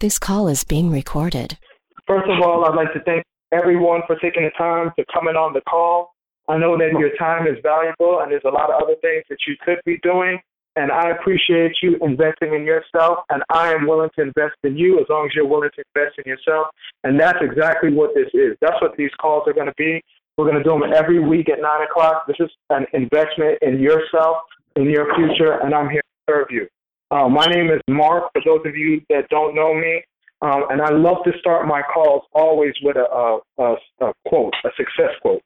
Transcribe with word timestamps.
This 0.00 0.18
call 0.18 0.48
is 0.48 0.64
being 0.64 0.90
recorded. 0.90 1.58
First 2.06 2.24
of 2.30 2.40
all, 2.40 2.64
I'd 2.64 2.74
like 2.74 2.90
to 2.94 3.00
thank 3.00 3.22
everyone 3.52 4.00
for 4.06 4.16
taking 4.16 4.44
the 4.44 4.50
time 4.56 4.92
to 4.98 5.04
come 5.12 5.28
in 5.28 5.36
on 5.36 5.52
the 5.52 5.60
call. 5.68 6.14
I 6.48 6.56
know 6.56 6.78
that 6.78 6.98
your 6.98 7.14
time 7.18 7.46
is 7.46 7.58
valuable 7.62 8.20
and 8.22 8.32
there's 8.32 8.46
a 8.46 8.50
lot 8.50 8.70
of 8.72 8.80
other 8.82 8.94
things 9.02 9.24
that 9.28 9.36
you 9.46 9.56
could 9.62 9.76
be 9.84 9.98
doing. 10.02 10.38
And 10.74 10.90
I 10.90 11.10
appreciate 11.10 11.72
you 11.82 11.98
investing 12.00 12.54
in 12.54 12.64
yourself, 12.64 13.18
and 13.28 13.42
I 13.50 13.74
am 13.74 13.86
willing 13.86 14.08
to 14.16 14.22
invest 14.22 14.56
in 14.64 14.74
you 14.74 15.00
as 15.00 15.06
long 15.10 15.26
as 15.26 15.32
you're 15.34 15.46
willing 15.46 15.68
to 15.76 15.84
invest 15.94 16.16
in 16.16 16.24
yourself. 16.24 16.68
And 17.04 17.20
that's 17.20 17.38
exactly 17.42 17.92
what 17.92 18.14
this 18.14 18.32
is. 18.32 18.56
That's 18.62 18.80
what 18.80 18.96
these 18.96 19.10
calls 19.20 19.42
are 19.48 19.52
going 19.52 19.66
to 19.66 19.74
be. 19.76 20.00
We're 20.38 20.46
going 20.46 20.56
to 20.56 20.64
do 20.64 20.70
them 20.70 20.94
every 20.96 21.18
week 21.18 21.50
at 21.50 21.60
9 21.60 21.82
o'clock. 21.82 22.24
This 22.26 22.40
is 22.40 22.48
an 22.70 22.86
investment 22.94 23.58
in 23.60 23.80
yourself, 23.80 24.38
in 24.76 24.88
your 24.88 25.14
future, 25.14 25.60
and 25.60 25.74
I'm 25.74 25.90
here 25.90 26.00
to 26.00 26.32
serve 26.32 26.46
you. 26.48 26.68
Uh, 27.10 27.28
my 27.28 27.44
name 27.46 27.70
is 27.70 27.80
Mark, 27.88 28.30
for 28.32 28.40
those 28.44 28.64
of 28.64 28.76
you 28.76 29.00
that 29.08 29.28
don't 29.30 29.54
know 29.54 29.74
me. 29.74 30.02
Um, 30.42 30.66
and 30.70 30.80
I 30.80 30.90
love 30.90 31.18
to 31.24 31.32
start 31.40 31.66
my 31.66 31.82
calls 31.82 32.22
always 32.32 32.72
with 32.82 32.96
a, 32.96 33.38
a, 33.58 33.74
a, 34.00 34.12
quote, 34.26 34.54
a 34.64 34.68
success 34.76 35.10
quote. 35.20 35.42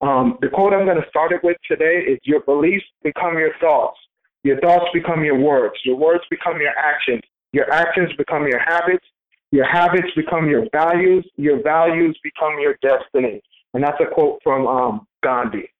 Um, 0.00 0.38
the 0.40 0.48
quote 0.48 0.72
I'm 0.74 0.84
going 0.84 1.00
to 1.00 1.08
start 1.08 1.32
it 1.32 1.42
with 1.42 1.56
today 1.66 2.04
is 2.06 2.18
Your 2.24 2.40
beliefs 2.40 2.84
become 3.02 3.38
your 3.38 3.52
thoughts. 3.60 3.98
Your 4.44 4.60
thoughts 4.60 4.84
become 4.92 5.24
your 5.24 5.38
words. 5.38 5.74
Your 5.84 5.96
words 5.96 6.22
become 6.30 6.60
your 6.60 6.76
actions. 6.78 7.22
Your 7.52 7.72
actions 7.72 8.10
become 8.16 8.46
your 8.46 8.60
habits. 8.60 9.04
Your 9.50 9.66
habits 9.66 10.08
become 10.14 10.48
your 10.48 10.66
values. 10.72 11.26
Your 11.36 11.62
values 11.62 12.16
become 12.22 12.60
your 12.60 12.76
destiny. 12.82 13.40
And 13.74 13.82
that's 13.82 13.98
a 14.00 14.14
quote 14.14 14.38
from 14.44 14.66
um, 14.66 15.06
Gandhi. 15.22 15.70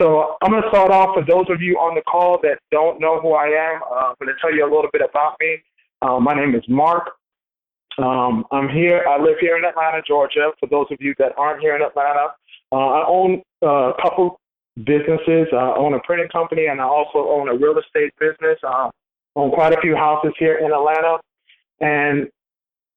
So 0.00 0.36
I'm 0.42 0.50
going 0.50 0.62
to 0.62 0.68
start 0.68 0.90
off 0.90 1.14
for 1.14 1.24
those 1.24 1.46
of 1.48 1.62
you 1.62 1.76
on 1.76 1.94
the 1.94 2.02
call 2.02 2.38
that 2.42 2.58
don't 2.70 3.00
know 3.00 3.18
who 3.20 3.32
I 3.32 3.46
am. 3.46 3.80
Uh, 3.82 3.94
I'm 4.08 4.14
going 4.20 4.34
to 4.34 4.40
tell 4.40 4.54
you 4.54 4.64
a 4.64 4.70
little 4.70 4.90
bit 4.92 5.00
about 5.02 5.36
me. 5.40 5.56
Uh, 6.02 6.20
my 6.20 6.34
name 6.34 6.54
is 6.54 6.62
Mark. 6.68 7.12
Um, 7.98 8.44
I'm 8.52 8.68
here. 8.68 9.04
I 9.08 9.18
live 9.18 9.36
here 9.40 9.56
in 9.56 9.64
Atlanta, 9.64 10.02
Georgia. 10.06 10.50
For 10.60 10.68
those 10.68 10.86
of 10.90 10.98
you 11.00 11.14
that 11.18 11.32
aren't 11.38 11.62
here 11.62 11.74
in 11.76 11.82
Atlanta, 11.82 12.34
uh, 12.72 12.76
I 12.76 13.06
own 13.08 13.42
uh, 13.62 13.92
a 13.92 14.02
couple 14.02 14.38
businesses. 14.84 15.48
I 15.52 15.72
own 15.78 15.94
a 15.94 16.00
printing 16.00 16.28
company, 16.28 16.66
and 16.66 16.78
I 16.78 16.84
also 16.84 17.18
own 17.18 17.48
a 17.48 17.54
real 17.54 17.78
estate 17.78 18.12
business. 18.20 18.58
I 18.62 18.90
own 19.34 19.50
quite 19.50 19.72
a 19.72 19.80
few 19.80 19.96
houses 19.96 20.32
here 20.38 20.58
in 20.58 20.72
Atlanta, 20.72 21.16
and 21.80 22.28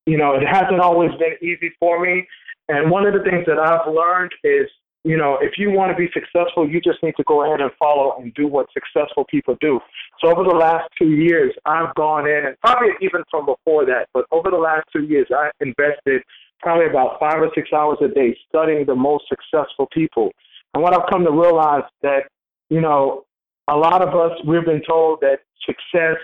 you 0.05 0.17
know 0.17 0.33
it 0.33 0.45
hasn't 0.45 0.81
always 0.81 1.11
been 1.11 1.37
easy 1.41 1.71
for 1.79 2.03
me. 2.03 2.27
And 2.67 2.91
one 2.91 3.05
of 3.05 3.13
the 3.13 3.23
things 3.23 3.45
that 3.47 3.57
I've 3.57 3.87
learned 3.87 4.31
is 4.43 4.67
you 5.03 5.15
know, 5.15 5.37
if 5.41 5.53
you 5.57 5.71
want 5.71 5.91
to 5.91 5.97
be 5.97 6.09
successful, 6.13 6.69
you 6.69 6.81
just 6.81 7.01
need 7.01 7.13
to 7.17 7.23
go 7.23 7.45
ahead 7.45 7.61
and 7.61 7.71
follow 7.79 8.17
and 8.19 8.33
do 8.33 8.47
what 8.47 8.67
successful 8.73 9.25
people 9.29 9.55
do. 9.61 9.79
So 10.21 10.29
over 10.29 10.43
the 10.43 10.55
last 10.55 10.89
two 10.97 11.11
years, 11.11 11.53
I've 11.65 11.95
gone 11.95 12.27
in, 12.27 12.47
and 12.47 12.59
probably 12.59 12.89
even 13.01 13.23
from 13.31 13.45
before 13.45 13.85
that, 13.85 14.07
but 14.13 14.25
over 14.31 14.51
the 14.51 14.57
last 14.57 14.85
two 14.91 15.03
years, 15.03 15.27
I 15.31 15.51
invested 15.61 16.21
probably 16.59 16.87
about 16.87 17.19
five 17.19 17.41
or 17.41 17.49
six 17.55 17.69
hours 17.71 17.97
a 18.01 18.09
day 18.09 18.37
studying 18.49 18.85
the 18.85 18.95
most 18.95 19.23
successful 19.29 19.87
people. 19.93 20.31
And 20.73 20.83
what 20.83 20.93
I've 20.93 21.09
come 21.09 21.23
to 21.23 21.31
realize 21.31 21.83
that, 22.01 22.23
you 22.69 22.81
know, 22.81 23.23
a 23.69 23.75
lot 23.75 24.01
of 24.01 24.09
us, 24.09 24.37
we've 24.45 24.65
been 24.65 24.81
told 24.87 25.21
that 25.21 25.39
success 25.65 26.17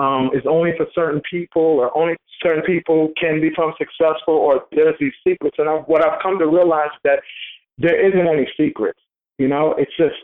um, 0.00 0.30
is 0.34 0.42
only 0.48 0.72
for 0.76 0.86
certain 0.94 1.20
people 1.30 1.62
or 1.62 1.96
only 1.96 2.16
certain 2.42 2.62
people 2.62 3.12
can 3.20 3.40
become 3.40 3.74
successful 3.78 4.34
or 4.34 4.64
there's 4.72 4.96
these 4.98 5.12
secrets. 5.26 5.56
And 5.58 5.68
I, 5.68 5.74
what 5.74 6.04
I've 6.04 6.20
come 6.22 6.38
to 6.38 6.46
realize 6.46 6.90
that 7.04 7.20
there 7.78 8.06
isn't 8.08 8.26
any 8.26 8.48
secrets. 8.56 9.00
You 9.38 9.48
know, 9.48 9.74
it's 9.78 9.94
just 9.96 10.14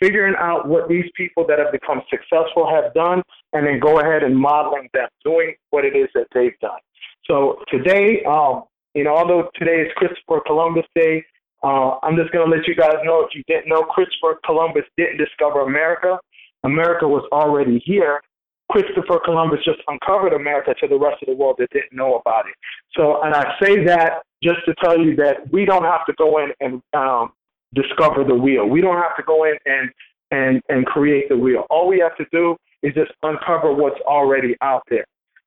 figuring 0.00 0.34
out 0.38 0.68
what 0.68 0.88
these 0.88 1.04
people 1.16 1.46
that 1.46 1.58
have 1.58 1.72
become 1.72 2.02
successful 2.10 2.68
have 2.68 2.92
done 2.94 3.22
and 3.52 3.66
then 3.66 3.78
go 3.78 4.00
ahead 4.00 4.22
and 4.22 4.36
modeling 4.36 4.88
them, 4.92 5.08
doing 5.24 5.54
what 5.70 5.84
it 5.84 5.96
is 5.96 6.08
that 6.14 6.26
they've 6.34 6.58
done. 6.60 6.78
So 7.26 7.62
today, 7.70 8.22
um, 8.28 8.64
you 8.94 9.04
know, 9.04 9.16
although 9.16 9.48
today 9.54 9.82
is 9.82 9.88
Christopher 9.96 10.40
Columbus 10.46 10.86
Day, 10.94 11.24
uh, 11.62 11.98
I'm 12.02 12.16
just 12.16 12.32
going 12.32 12.48
to 12.48 12.56
let 12.56 12.66
you 12.66 12.74
guys 12.74 12.96
know 13.04 13.22
if 13.22 13.30
you 13.34 13.42
didn't 13.46 13.68
know, 13.68 13.82
Christopher 13.82 14.40
Columbus 14.44 14.82
didn't 14.96 15.18
discover 15.18 15.60
America. 15.60 16.18
America 16.64 17.06
was 17.06 17.24
already 17.32 17.80
here. 17.84 18.20
Christopher 18.72 19.20
Columbus 19.22 19.60
just 19.64 19.80
uncovered 19.86 20.32
America 20.32 20.74
to 20.80 20.88
the 20.88 20.98
rest 20.98 21.22
of 21.22 21.26
the 21.26 21.36
world 21.36 21.56
that 21.58 21.68
didn't 21.70 21.92
know 21.92 22.16
about 22.16 22.46
it. 22.46 22.54
So, 22.96 23.22
and 23.22 23.34
I 23.34 23.54
say 23.62 23.84
that 23.84 24.22
just 24.42 24.60
to 24.64 24.74
tell 24.82 24.98
you 24.98 25.14
that 25.16 25.52
we 25.52 25.66
don't 25.66 25.84
have 25.84 26.06
to 26.06 26.14
go 26.14 26.38
in 26.38 26.52
and 26.60 26.82
um, 26.94 27.32
discover 27.74 28.24
the 28.24 28.34
wheel. 28.34 28.66
We 28.66 28.80
don't 28.80 28.96
have 28.96 29.14
to 29.16 29.22
go 29.22 29.44
in 29.44 29.56
and 29.66 29.90
and 30.30 30.62
and 30.70 30.86
create 30.86 31.28
the 31.28 31.36
wheel. 31.36 31.66
All 31.68 31.86
we 31.86 31.98
have 31.98 32.16
to 32.16 32.24
do 32.32 32.56
is 32.82 32.94
just 32.94 33.12
uncover 33.22 33.74
what's 33.74 34.00
already 34.06 34.56
out 34.62 34.82
there. 34.88 35.04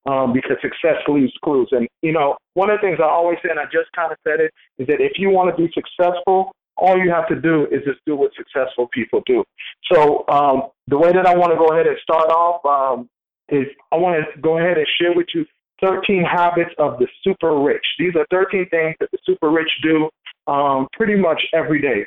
Um, 0.08 0.34
because 0.34 0.58
success 0.62 1.02
leaves 1.08 1.34
clues. 1.44 1.68
And 1.72 1.88
you 2.04 2.12
know, 2.12 2.38
one 2.54 2.70
of 2.70 2.80
the 2.80 2.88
things 2.88 3.00
I 3.02 3.10
always 3.10 3.40
say, 3.44 3.50
and 3.50 3.60
I 3.60 3.66
just 3.66 3.92
kind 3.96 4.12
of 4.12 4.20
said 4.24 4.40
it, 4.40 4.52
is 4.78 4.86
that 4.86 5.02
if 5.02 5.14
you 5.18 5.32
want 5.32 5.50
to 5.50 5.60
be 5.60 5.68
successful, 5.74 6.52
all 6.78 6.96
you 6.98 7.10
have 7.10 7.28
to 7.30 7.36
do 7.36 7.66
is 7.72 7.82
just 7.86 8.00
do 8.06 8.16
what 8.16 8.32
successful 8.38 8.88
people 8.94 9.24
do. 9.26 9.44
So 9.92 10.26
um, 10.28 10.70
the 10.88 10.98
way 10.98 11.12
that 11.12 11.26
I 11.26 11.36
want 11.36 11.54
to 11.54 11.58
go 11.58 11.70
ahead 11.70 11.88
and 11.88 11.98
start 12.04 12.30
off 12.30 12.64
um, 12.66 13.10
is 13.50 13.66
I 13.92 13.98
want 13.98 14.24
to 14.24 14.42
go 14.42 14.58
ahead 14.58 14.78
and 14.78 14.88
share 15.00 15.14
with 15.16 15.28
you 15.34 15.46
13 15.84 16.24
habits 16.24 16.72
of 16.80 16.98
the 17.00 17.08
super 17.24 17.60
rich. 17.60 17.86
These 18.00 18.16
are 18.16 18.26
13 18.32 18.70
things 18.70 18.96
that 19.00 19.10
the 19.12 19.18
super 19.26 19.50
rich 19.52 19.70
do 19.84 20.10
um, 20.48 20.88
pretty 20.94 21.16
much 21.16 21.42
every 21.54 21.82
day. 21.82 22.06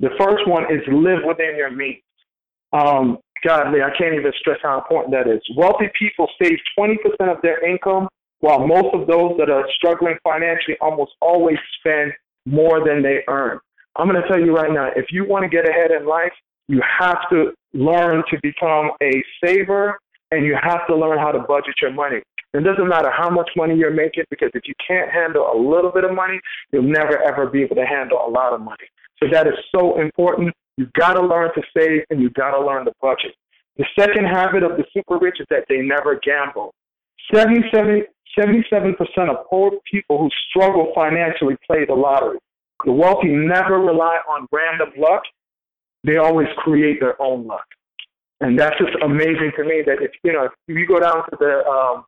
The 0.00 0.10
first 0.18 0.46
one 0.48 0.64
is 0.64 0.80
live 0.88 1.20
within 1.26 1.56
your 1.56 1.70
means. 1.70 2.02
Um, 2.72 3.18
godly, 3.44 3.82
I 3.82 3.90
can't 3.96 4.14
even 4.14 4.32
stress 4.40 4.58
how 4.62 4.78
important 4.78 5.12
that 5.12 5.30
is. 5.30 5.40
Wealthy 5.56 5.86
people 5.98 6.26
save 6.42 6.58
20% 6.78 6.96
of 7.30 7.40
their 7.42 7.64
income, 7.68 8.08
while 8.40 8.66
most 8.66 8.94
of 8.94 9.06
those 9.06 9.36
that 9.38 9.50
are 9.50 9.64
struggling 9.76 10.16
financially 10.24 10.76
almost 10.80 11.12
always 11.20 11.58
spend 11.78 12.12
more 12.46 12.84
than 12.84 13.02
they 13.02 13.20
earn. 13.28 13.58
I'm 13.96 14.08
going 14.08 14.20
to 14.20 14.26
tell 14.26 14.40
you 14.40 14.56
right 14.56 14.72
now 14.72 14.88
if 14.96 15.06
you 15.10 15.26
want 15.26 15.44
to 15.44 15.48
get 15.48 15.68
ahead 15.68 15.90
in 15.90 16.06
life, 16.06 16.32
you 16.68 16.80
have 16.98 17.18
to 17.30 17.52
learn 17.74 18.22
to 18.30 18.38
become 18.42 18.90
a 19.02 19.22
saver 19.44 19.98
and 20.32 20.46
you 20.46 20.56
have 20.60 20.86
to 20.88 20.96
learn 20.96 21.18
how 21.18 21.30
to 21.30 21.40
budget 21.40 21.74
your 21.80 21.92
money. 21.92 22.22
It 22.54 22.64
doesn't 22.64 22.88
matter 22.88 23.10
how 23.10 23.30
much 23.30 23.50
money 23.56 23.76
you're 23.76 23.94
making 23.94 24.24
because 24.30 24.50
if 24.54 24.62
you 24.66 24.74
can't 24.86 25.10
handle 25.10 25.50
a 25.52 25.56
little 25.56 25.90
bit 25.90 26.04
of 26.04 26.14
money, 26.14 26.40
you'll 26.72 26.82
never 26.82 27.22
ever 27.22 27.46
be 27.46 27.62
able 27.62 27.76
to 27.76 27.86
handle 27.86 28.18
a 28.26 28.30
lot 28.30 28.52
of 28.52 28.60
money. 28.60 28.88
So 29.22 29.28
that 29.30 29.46
is 29.46 29.54
so 29.74 30.00
important. 30.00 30.52
You've 30.76 30.92
got 30.94 31.14
to 31.14 31.22
learn 31.22 31.50
to 31.54 31.62
save 31.76 32.02
and 32.10 32.20
you've 32.20 32.34
got 32.34 32.50
to 32.50 32.64
learn 32.64 32.84
to 32.86 32.92
budget. 33.00 33.34
The 33.76 33.86
second 33.98 34.24
habit 34.26 34.62
of 34.62 34.72
the 34.76 34.84
super 34.92 35.18
rich 35.18 35.36
is 35.40 35.46
that 35.50 35.64
they 35.68 35.78
never 35.78 36.20
gamble. 36.22 36.74
77, 37.32 38.02
77% 38.38 38.94
of 39.30 39.46
poor 39.48 39.72
people 39.90 40.18
who 40.18 40.28
struggle 40.50 40.92
financially 40.94 41.56
play 41.66 41.86
the 41.86 41.94
lottery. 41.94 42.38
The 42.84 42.92
wealthy 42.92 43.28
never 43.28 43.78
rely 43.78 44.18
on 44.28 44.46
random 44.50 44.90
luck. 44.98 45.22
They 46.04 46.16
always 46.16 46.48
create 46.58 47.00
their 47.00 47.20
own 47.22 47.46
luck. 47.46 47.64
And 48.42 48.58
that's 48.58 48.76
just 48.76 48.92
amazing 49.02 49.52
to 49.56 49.64
me 49.64 49.82
that 49.86 50.02
if, 50.02 50.10
you 50.24 50.32
know, 50.32 50.48
if 50.66 50.76
you 50.76 50.86
go 50.86 50.98
down 50.98 51.22
to 51.30 51.36
the, 51.38 51.64
um, 51.64 52.04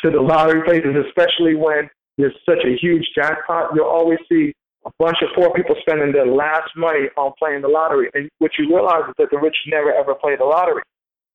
to 0.00 0.10
the 0.10 0.20
lottery 0.20 0.62
places, 0.64 0.94
especially 1.06 1.54
when 1.54 1.88
there's 2.18 2.34
such 2.44 2.58
a 2.66 2.76
huge 2.80 3.06
jackpot, 3.14 3.70
you'll 3.74 3.86
always 3.86 4.18
see 4.30 4.52
a 4.84 4.90
bunch 4.98 5.18
of 5.22 5.28
poor 5.36 5.52
people 5.54 5.76
spending 5.80 6.12
their 6.12 6.26
last 6.26 6.70
money 6.76 7.06
on 7.16 7.32
playing 7.38 7.62
the 7.62 7.68
lottery. 7.68 8.10
And 8.14 8.28
what 8.38 8.50
you 8.58 8.66
realize 8.68 9.08
is 9.08 9.14
that 9.18 9.28
the 9.30 9.38
rich 9.38 9.56
never 9.68 9.92
ever 9.92 10.14
play 10.14 10.36
the 10.36 10.44
lottery. 10.44 10.82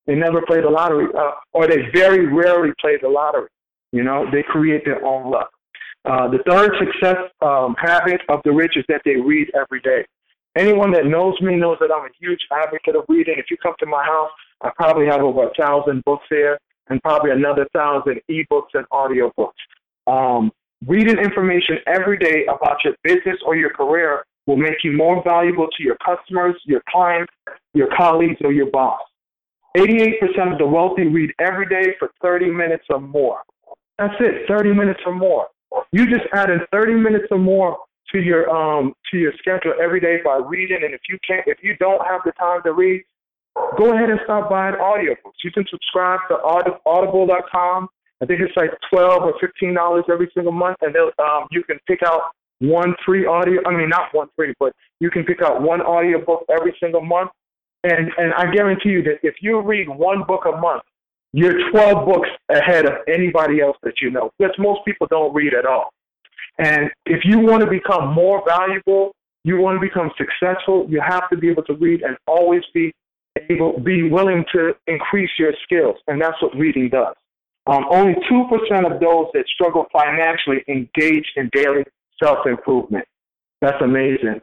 They 0.08 0.16
never 0.16 0.42
play 0.46 0.60
the 0.60 0.70
lottery, 0.70 1.08
uh, 1.18 1.32
or 1.54 1.68
they 1.68 1.78
very 1.94 2.26
rarely 2.28 2.74
play 2.82 2.98
the 3.02 3.08
lottery. 3.08 3.48
You 3.94 4.04
know, 4.04 4.26
they 4.30 4.44
create 4.44 4.84
their 4.84 5.04
own 5.06 5.32
luck. 5.32 5.50
Uh, 6.04 6.28
the 6.28 6.40
third 6.50 6.72
success 6.78 7.18
um, 7.42 7.76
habit 7.80 8.20
of 8.28 8.42
the 8.44 8.52
rich 8.52 8.74
is 8.76 8.84
that 8.90 9.02
they 9.06 9.16
read 9.16 9.48
every 9.56 9.80
day. 9.80 10.04
Anyone 10.56 10.92
that 10.92 11.06
knows 11.06 11.40
me 11.42 11.56
knows 11.56 11.78
that 11.80 11.90
I'm 11.92 12.06
a 12.06 12.14
huge 12.20 12.42
advocate 12.52 12.96
of 12.96 13.06
reading. 13.10 13.36
If 13.38 13.50
you 13.50 13.58
come 13.58 13.74
to 13.80 13.86
my 13.86 14.04
house, 14.04 14.30
I 14.62 14.72
probably 14.76 15.08
have 15.08 15.22
over 15.22 15.48
a 15.48 15.54
thousand 15.56 16.04
books 16.06 16.26
here 16.30 16.60
and 16.90 17.02
probably 17.02 17.32
another 17.32 17.68
thousand 17.74 18.20
ebooks 18.30 18.74
and 18.74 18.86
audiobooks. 18.90 19.54
Um, 20.06 20.52
reading 20.86 21.18
information 21.18 21.78
every 21.88 22.18
day 22.18 22.46
about 22.46 22.78
your 22.84 22.94
business 23.04 23.38
or 23.46 23.56
your 23.56 23.72
career 23.72 24.26
will 24.46 24.58
make 24.58 24.84
you 24.84 24.92
more 24.92 25.24
valuable 25.24 25.68
to 25.76 25.84
your 25.84 25.98
customers, 26.06 26.56
your 26.66 26.82
clients, 26.90 27.34
your 27.74 27.88
colleagues, 27.96 28.40
or 28.44 28.52
your 28.52 28.70
boss. 28.70 29.00
88% 29.76 30.52
of 30.52 30.60
the 30.60 30.68
wealthy 30.68 31.08
read 31.08 31.32
every 31.40 31.68
day 31.68 31.96
for 31.98 32.12
30 32.22 32.52
minutes 32.52 32.84
or 32.90 33.00
more. 33.00 33.40
That's 33.98 34.14
it, 34.20 34.48
30 34.48 34.74
minutes 34.74 35.00
or 35.06 35.16
more. 35.16 35.48
You 35.92 36.06
just 36.06 36.26
added 36.34 36.62
30 36.72 36.94
minutes 36.96 37.26
or 37.32 37.40
more 37.40 37.78
to 38.14 38.22
your 38.22 38.50
um 38.50 38.94
to 39.12 39.18
your 39.18 39.34
schedule 39.40 39.74
every 39.82 40.00
day 40.00 40.18
by 40.24 40.38
reading. 40.38 40.80
And 40.84 40.94
if 40.94 41.02
you 41.10 41.18
can't, 41.28 41.44
if 41.48 41.58
you 41.62 41.76
don't 41.78 42.06
have 42.06 42.22
the 42.26 42.32
time 42.34 42.62
to 42.64 42.74
read, 42.74 43.04
go 43.78 43.94
ahead 43.94 44.10
and 44.10 44.20
start 44.24 44.50
buying 44.50 44.76
audiobooks. 44.76 45.40
You 45.44 45.52
can 45.52 45.66
subscribe 45.70 46.20
to 46.30 46.38
audible.com. 46.86 47.90
I 48.22 48.26
think 48.26 48.40
it's 48.42 48.56
like 48.56 48.72
twelve 48.92 49.24
or 49.24 49.34
fifteen 49.42 49.74
dollars 49.74 50.06
every 50.12 50.30
single 50.34 50.54
month, 50.54 50.78
and 50.82 50.94
they'll, 50.94 51.12
um, 51.24 51.48
you 51.52 51.64
can 51.64 51.80
pick 51.88 52.00
out 52.04 52.22
one 52.60 52.94
free 53.06 53.26
audio. 53.26 53.62
I 53.66 53.72
mean, 53.72 53.90
not 53.90 54.14
one 54.14 54.30
free, 54.36 54.54
but 54.60 54.74
you 55.00 55.10
can 55.10 55.26
pick 55.26 55.42
out 55.42 55.62
one 55.62 55.82
audiobook 55.82 56.46
every 56.50 56.76
single 56.80 57.02
month. 57.02 57.32
And 57.84 58.12
and 58.18 58.34
I 58.36 58.50
guarantee 58.54 58.90
you 58.90 59.04
that 59.04 59.20
if 59.24 59.36
you 59.42 59.60
read 59.62 59.90
one 59.90 60.24
book 60.26 60.46
a 60.46 60.56
month, 60.58 60.84
you're 61.34 61.70
12 61.72 62.06
books 62.06 62.30
ahead 62.50 62.86
of 62.86 62.94
anybody 63.08 63.60
else 63.60 63.76
that 63.84 63.96
you 64.02 64.12
know 64.12 64.32
because 64.38 64.54
most 64.58 64.82
people 64.86 65.08
don't 65.10 65.34
read 65.34 65.54
at 65.54 65.66
all. 65.66 65.92
And 66.60 66.90
if 67.06 67.22
you 67.24 67.40
want 67.40 67.64
to 67.64 67.70
become 67.70 68.14
more 68.14 68.44
valuable, 68.48 69.14
you 69.44 69.58
want 69.58 69.82
to 69.82 69.82
become 69.82 70.12
successful, 70.18 70.86
you 70.90 71.02
have 71.02 71.30
to 71.30 71.38
be 71.38 71.50
able 71.50 71.64
to 71.64 71.74
read 71.74 72.02
and 72.02 72.16
always 72.28 72.62
be 72.74 72.94
able, 73.50 73.80
be 73.80 74.10
willing 74.10 74.46
to 74.54 74.74
increase 74.88 75.32
your 75.38 75.54
skills. 75.64 75.96
And 76.08 76.22
that's 76.22 76.42
what 76.42 76.56
reading 76.56 76.90
does. 76.90 77.16
Um, 77.66 77.86
only 77.90 78.16
2% 78.30 78.94
of 78.94 79.00
those 79.00 79.28
that 79.34 79.46
struggle 79.54 79.86
financially 79.92 80.64
engage 80.68 81.26
in 81.36 81.50
daily 81.54 81.84
self 82.22 82.46
improvement. 82.46 83.06
That's 83.62 83.82
amazing. 83.82 84.42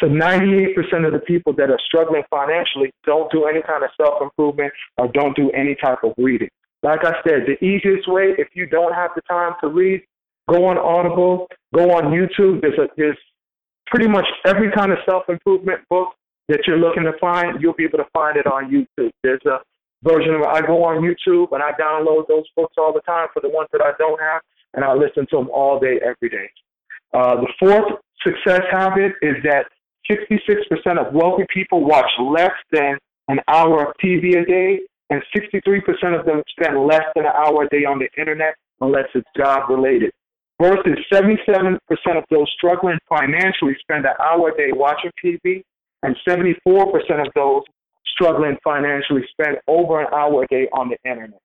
So 0.00 0.08
98% 0.08 1.06
of 1.06 1.12
the 1.12 1.20
people 1.20 1.52
that 1.54 1.70
are 1.70 1.78
struggling 1.86 2.22
financially 2.28 2.90
don't 3.04 3.30
do 3.30 3.44
any 3.44 3.62
kind 3.62 3.84
of 3.84 3.90
self 3.96 4.20
improvement 4.20 4.72
or 4.98 5.08
don't 5.08 5.36
do 5.36 5.50
any 5.50 5.76
type 5.76 5.98
of 6.02 6.12
reading. 6.16 6.48
Like 6.82 7.04
I 7.04 7.12
said, 7.22 7.46
the 7.46 7.62
easiest 7.64 8.08
way, 8.08 8.34
if 8.38 8.48
you 8.54 8.66
don't 8.66 8.92
have 8.92 9.12
the 9.14 9.22
time 9.22 9.52
to 9.60 9.68
read, 9.68 10.02
go 10.48 10.66
on 10.66 10.78
Audible, 10.78 11.48
go 11.74 11.92
on 11.92 12.04
YouTube. 12.04 12.60
There's 12.60 12.78
a, 12.78 12.88
there's 12.96 13.18
pretty 13.86 14.08
much 14.08 14.26
every 14.46 14.70
kind 14.72 14.92
of 14.92 14.98
self 15.06 15.24
improvement 15.28 15.80
book 15.88 16.08
that 16.48 16.60
you're 16.66 16.78
looking 16.78 17.04
to 17.04 17.12
find. 17.20 17.60
You'll 17.60 17.74
be 17.74 17.84
able 17.84 17.98
to 17.98 18.08
find 18.12 18.36
it 18.36 18.46
on 18.46 18.70
YouTube. 18.70 19.10
There's 19.22 19.44
a 19.46 19.58
version 20.02 20.34
of 20.34 20.42
I 20.42 20.60
go 20.60 20.84
on 20.84 21.02
YouTube 21.02 21.52
and 21.52 21.62
I 21.62 21.72
download 21.72 22.26
those 22.28 22.44
books 22.56 22.74
all 22.76 22.92
the 22.92 23.00
time 23.02 23.28
for 23.32 23.40
the 23.40 23.48
ones 23.48 23.68
that 23.72 23.80
I 23.82 23.92
don't 23.98 24.20
have, 24.20 24.42
and 24.74 24.84
I 24.84 24.92
listen 24.94 25.26
to 25.30 25.36
them 25.36 25.50
all 25.50 25.78
day, 25.78 26.00
every 26.04 26.28
day. 26.28 26.50
Uh, 27.14 27.36
the 27.36 27.48
fourth 27.58 28.00
success 28.22 28.62
habit 28.70 29.12
is 29.22 29.36
that 29.44 29.66
66% 30.10 30.98
of 30.98 31.14
wealthy 31.14 31.44
people 31.52 31.84
watch 31.84 32.10
less 32.20 32.52
than 32.72 32.98
an 33.28 33.38
hour 33.48 33.88
of 33.88 33.94
TV 34.02 34.40
a 34.40 34.44
day, 34.44 34.80
and 35.10 35.22
63% 35.34 36.18
of 36.18 36.26
them 36.26 36.42
spend 36.50 36.78
less 36.86 37.04
than 37.14 37.26
an 37.26 37.32
hour 37.34 37.64
a 37.64 37.68
day 37.68 37.84
on 37.84 37.98
the 37.98 38.08
internet 38.18 38.54
unless 38.80 39.06
it's 39.14 39.28
job 39.36 39.68
related. 39.70 40.12
Versus 40.62 40.96
77% 41.12 41.76
of 42.16 42.24
those 42.30 42.48
struggling 42.56 42.96
financially 43.08 43.74
spend 43.80 44.06
an 44.06 44.12
hour 44.20 44.50
a 44.50 44.56
day 44.56 44.70
watching 44.70 45.10
TV, 45.22 45.64
and 46.04 46.14
74% 46.28 46.54
of 47.26 47.32
those 47.34 47.62
struggling 48.14 48.56
financially 48.62 49.22
spend 49.32 49.56
over 49.66 50.02
an 50.02 50.06
hour 50.14 50.44
a 50.44 50.46
day 50.46 50.68
on 50.72 50.88
the 50.88 50.96
internet. 51.10 51.40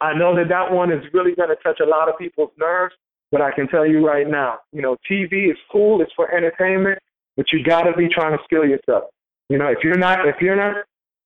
I 0.00 0.16
know 0.16 0.36
that 0.36 0.48
that 0.50 0.70
one 0.70 0.92
is 0.92 1.02
really 1.12 1.34
going 1.34 1.48
to 1.48 1.56
touch 1.64 1.80
a 1.80 1.88
lot 1.88 2.08
of 2.08 2.16
people's 2.16 2.52
nerves, 2.56 2.94
but 3.32 3.40
I 3.40 3.50
can 3.50 3.66
tell 3.66 3.84
you 3.84 4.06
right 4.06 4.28
now, 4.28 4.58
you 4.72 4.82
know, 4.82 4.96
TV 5.10 5.50
is 5.50 5.58
cool, 5.72 6.00
it's 6.00 6.12
for 6.14 6.32
entertainment, 6.32 7.00
but 7.36 7.46
you 7.52 7.64
got 7.64 7.82
to 7.82 7.92
be 7.96 8.08
trying 8.08 8.38
to 8.38 8.44
skill 8.44 8.64
yourself. 8.64 9.10
You 9.48 9.58
know, 9.58 9.66
if 9.66 9.78
you're 9.82 9.98
not 9.98 10.28
if 10.28 10.36
you're 10.40 10.54
not 10.54 10.84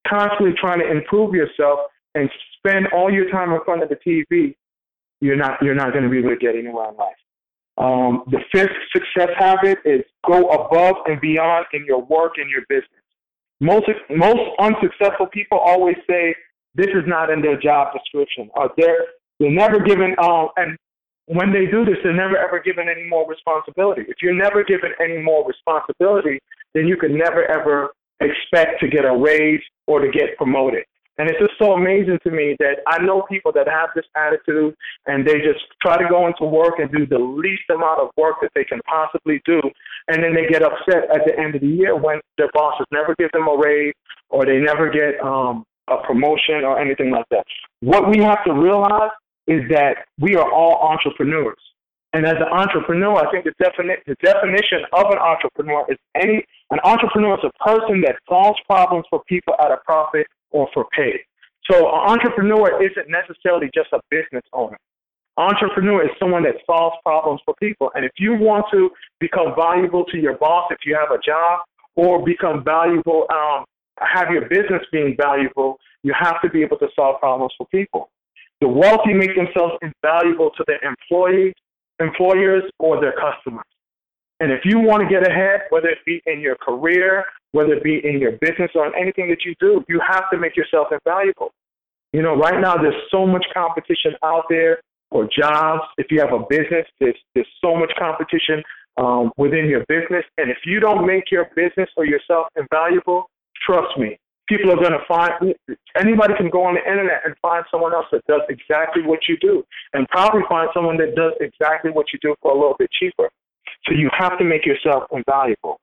constantly 0.08 0.54
trying 0.58 0.80
to 0.80 0.90
improve 0.90 1.34
yourself 1.34 1.80
and 2.14 2.30
spend 2.56 2.86
all 2.94 3.12
your 3.12 3.30
time 3.30 3.52
in 3.52 3.60
front 3.66 3.82
of 3.82 3.90
the 3.90 3.96
TV, 3.96 4.54
you're 5.20 5.36
not 5.36 5.62
you're 5.62 5.74
not 5.74 5.92
going 5.92 6.04
to 6.04 6.10
be 6.10 6.18
able 6.18 6.30
to 6.30 6.36
get 6.36 6.54
anywhere 6.54 6.90
in 6.90 6.96
life. 6.96 7.16
Um, 7.78 8.24
the 8.26 8.40
fifth 8.52 8.74
success 8.92 9.30
habit 9.38 9.78
is 9.84 10.02
go 10.26 10.48
above 10.48 10.96
and 11.06 11.20
beyond 11.20 11.66
in 11.72 11.84
your 11.84 12.02
work 12.04 12.32
and 12.36 12.50
your 12.50 12.62
business. 12.68 13.02
Most 13.60 13.86
most 14.10 14.40
unsuccessful 14.58 15.26
people 15.26 15.58
always 15.58 15.96
say 16.08 16.34
this 16.74 16.88
is 16.88 17.04
not 17.06 17.30
in 17.30 17.40
their 17.40 17.58
job 17.58 17.92
description, 17.92 18.50
or 18.54 18.70
they're 18.76 19.06
they're 19.38 19.50
never 19.50 19.80
given. 19.80 20.14
Um, 20.18 20.48
and 20.56 20.76
when 21.26 21.52
they 21.52 21.66
do 21.66 21.84
this, 21.84 21.96
they're 22.02 22.14
never 22.14 22.36
ever 22.36 22.60
given 22.60 22.88
any 22.88 23.08
more 23.08 23.28
responsibility. 23.28 24.02
If 24.08 24.16
you're 24.22 24.34
never 24.34 24.64
given 24.64 24.90
any 25.00 25.18
more 25.18 25.46
responsibility, 25.46 26.40
then 26.74 26.86
you 26.86 26.96
can 26.96 27.16
never 27.16 27.44
ever 27.50 27.90
expect 28.20 28.80
to 28.80 28.88
get 28.88 29.04
a 29.04 29.16
raise 29.16 29.60
or 29.86 30.00
to 30.00 30.10
get 30.10 30.36
promoted. 30.36 30.84
And 31.18 31.28
it's 31.28 31.38
just 31.40 31.58
so 31.58 31.72
amazing 31.72 32.18
to 32.22 32.30
me 32.30 32.54
that 32.60 32.78
I 32.86 33.02
know 33.02 33.22
people 33.28 33.50
that 33.52 33.66
have 33.66 33.90
this 33.94 34.04
attitude 34.14 34.74
and 35.06 35.26
they 35.26 35.38
just 35.38 35.66
try 35.82 36.00
to 36.00 36.08
go 36.08 36.28
into 36.28 36.44
work 36.44 36.78
and 36.78 36.90
do 36.92 37.06
the 37.06 37.18
least 37.18 37.68
amount 37.74 38.00
of 38.00 38.10
work 38.16 38.36
that 38.40 38.50
they 38.54 38.64
can 38.64 38.80
possibly 38.86 39.42
do. 39.44 39.60
And 40.06 40.22
then 40.22 40.32
they 40.32 40.46
get 40.46 40.62
upset 40.62 41.10
at 41.12 41.26
the 41.26 41.36
end 41.36 41.56
of 41.56 41.60
the 41.60 41.66
year 41.66 41.96
when 41.96 42.20
their 42.36 42.50
bosses 42.54 42.86
never 42.92 43.16
give 43.18 43.32
them 43.32 43.48
a 43.48 43.56
raise 43.56 43.94
or 44.30 44.46
they 44.46 44.58
never 44.58 44.90
get 44.90 45.20
um, 45.20 45.64
a 45.88 45.96
promotion 46.06 46.62
or 46.64 46.78
anything 46.78 47.10
like 47.10 47.26
that. 47.30 47.44
What 47.80 48.08
we 48.08 48.22
have 48.22 48.44
to 48.44 48.52
realize 48.52 49.10
is 49.48 49.62
that 49.70 50.06
we 50.20 50.36
are 50.36 50.50
all 50.52 50.88
entrepreneurs. 50.88 51.58
And 52.12 52.24
as 52.24 52.36
an 52.36 52.48
entrepreneur, 52.52 53.16
I 53.16 53.30
think 53.30 53.44
the, 53.44 53.52
defini- 53.62 54.04
the 54.06 54.16
definition 54.22 54.84
of 54.92 55.06
an 55.10 55.18
entrepreneur 55.18 55.84
is 55.90 55.98
any 56.14 56.44
an 56.70 56.78
entrepreneur 56.84 57.34
is 57.34 57.44
a 57.44 57.64
person 57.64 58.02
that 58.02 58.16
solves 58.28 58.58
problems 58.66 59.06
for 59.08 59.22
people 59.24 59.54
at 59.60 59.70
a 59.70 59.78
profit 59.84 60.26
or 60.50 60.68
for 60.74 60.86
pay. 60.96 61.20
So 61.70 61.88
an 61.88 62.10
entrepreneur 62.10 62.82
isn't 62.82 63.08
necessarily 63.08 63.70
just 63.74 63.88
a 63.92 64.00
business 64.10 64.44
owner. 64.52 64.78
Entrepreneur 65.36 66.04
is 66.04 66.10
someone 66.18 66.42
that 66.42 66.56
solves 66.66 66.96
problems 67.04 67.40
for 67.44 67.54
people. 67.60 67.90
And 67.94 68.04
if 68.04 68.12
you 68.18 68.34
want 68.34 68.66
to 68.72 68.90
become 69.20 69.54
valuable 69.56 70.04
to 70.06 70.18
your 70.18 70.36
boss, 70.36 70.66
if 70.70 70.78
you 70.84 70.96
have 70.96 71.10
a 71.10 71.20
job, 71.22 71.60
or 71.94 72.24
become 72.24 72.64
valuable, 72.64 73.26
um, 73.32 73.64
have 74.00 74.30
your 74.30 74.48
business 74.48 74.82
being 74.92 75.16
valuable, 75.20 75.78
you 76.02 76.12
have 76.18 76.40
to 76.42 76.50
be 76.50 76.62
able 76.62 76.78
to 76.78 76.88
solve 76.94 77.18
problems 77.20 77.52
for 77.56 77.66
people. 77.68 78.10
The 78.60 78.68
wealthy 78.68 79.14
make 79.14 79.34
themselves 79.36 79.74
invaluable 79.82 80.50
to 80.56 80.64
their 80.66 80.80
employees, 80.82 81.54
employers, 82.00 82.64
or 82.78 83.00
their 83.00 83.14
customers. 83.14 83.64
And 84.40 84.52
if 84.52 84.60
you 84.64 84.78
want 84.78 85.02
to 85.02 85.08
get 85.08 85.26
ahead, 85.26 85.62
whether 85.70 85.88
it 85.88 85.98
be 86.06 86.22
in 86.26 86.40
your 86.40 86.56
career, 86.56 87.24
whether 87.52 87.72
it 87.72 87.82
be 87.82 88.00
in 88.04 88.20
your 88.20 88.32
business 88.32 88.70
or 88.74 88.86
in 88.86 88.92
anything 89.00 89.28
that 89.30 89.44
you 89.44 89.54
do, 89.58 89.84
you 89.88 90.00
have 90.06 90.30
to 90.30 90.38
make 90.38 90.56
yourself 90.56 90.88
invaluable. 90.92 91.52
You 92.12 92.22
know, 92.22 92.34
right 92.36 92.60
now 92.60 92.76
there's 92.76 93.02
so 93.10 93.26
much 93.26 93.44
competition 93.52 94.14
out 94.22 94.44
there 94.48 94.78
for 95.10 95.28
jobs. 95.36 95.82
If 95.98 96.06
you 96.10 96.20
have 96.20 96.32
a 96.32 96.44
business, 96.48 96.86
there's 97.00 97.16
there's 97.34 97.48
so 97.60 97.74
much 97.74 97.92
competition 97.98 98.62
um, 98.96 99.32
within 99.36 99.66
your 99.66 99.84
business. 99.88 100.24
And 100.38 100.50
if 100.50 100.58
you 100.64 100.80
don't 100.80 101.06
make 101.06 101.30
your 101.30 101.50
business 101.56 101.88
or 101.96 102.06
yourself 102.06 102.46
invaluable, 102.56 103.30
trust 103.66 103.98
me, 103.98 104.18
people 104.48 104.70
are 104.70 104.76
going 104.76 104.92
to 104.92 105.04
find 105.06 105.32
anybody 105.96 106.34
can 106.36 106.48
go 106.48 106.64
on 106.64 106.74
the 106.74 106.90
internet 106.90 107.22
and 107.24 107.34
find 107.42 107.64
someone 107.70 107.92
else 107.92 108.06
that 108.12 108.24
does 108.26 108.42
exactly 108.48 109.02
what 109.02 109.20
you 109.28 109.36
do, 109.40 109.64
and 109.92 110.08
probably 110.08 110.42
find 110.48 110.68
someone 110.72 110.96
that 110.98 111.14
does 111.14 111.32
exactly 111.40 111.90
what 111.90 112.06
you 112.12 112.18
do 112.22 112.34
for 112.40 112.52
a 112.52 112.54
little 112.54 112.76
bit 112.78 112.90
cheaper. 112.98 113.28
So 113.86 113.94
you 113.94 114.10
have 114.16 114.38
to 114.38 114.44
make 114.44 114.66
yourself 114.66 115.04
invaluable. 115.12 115.80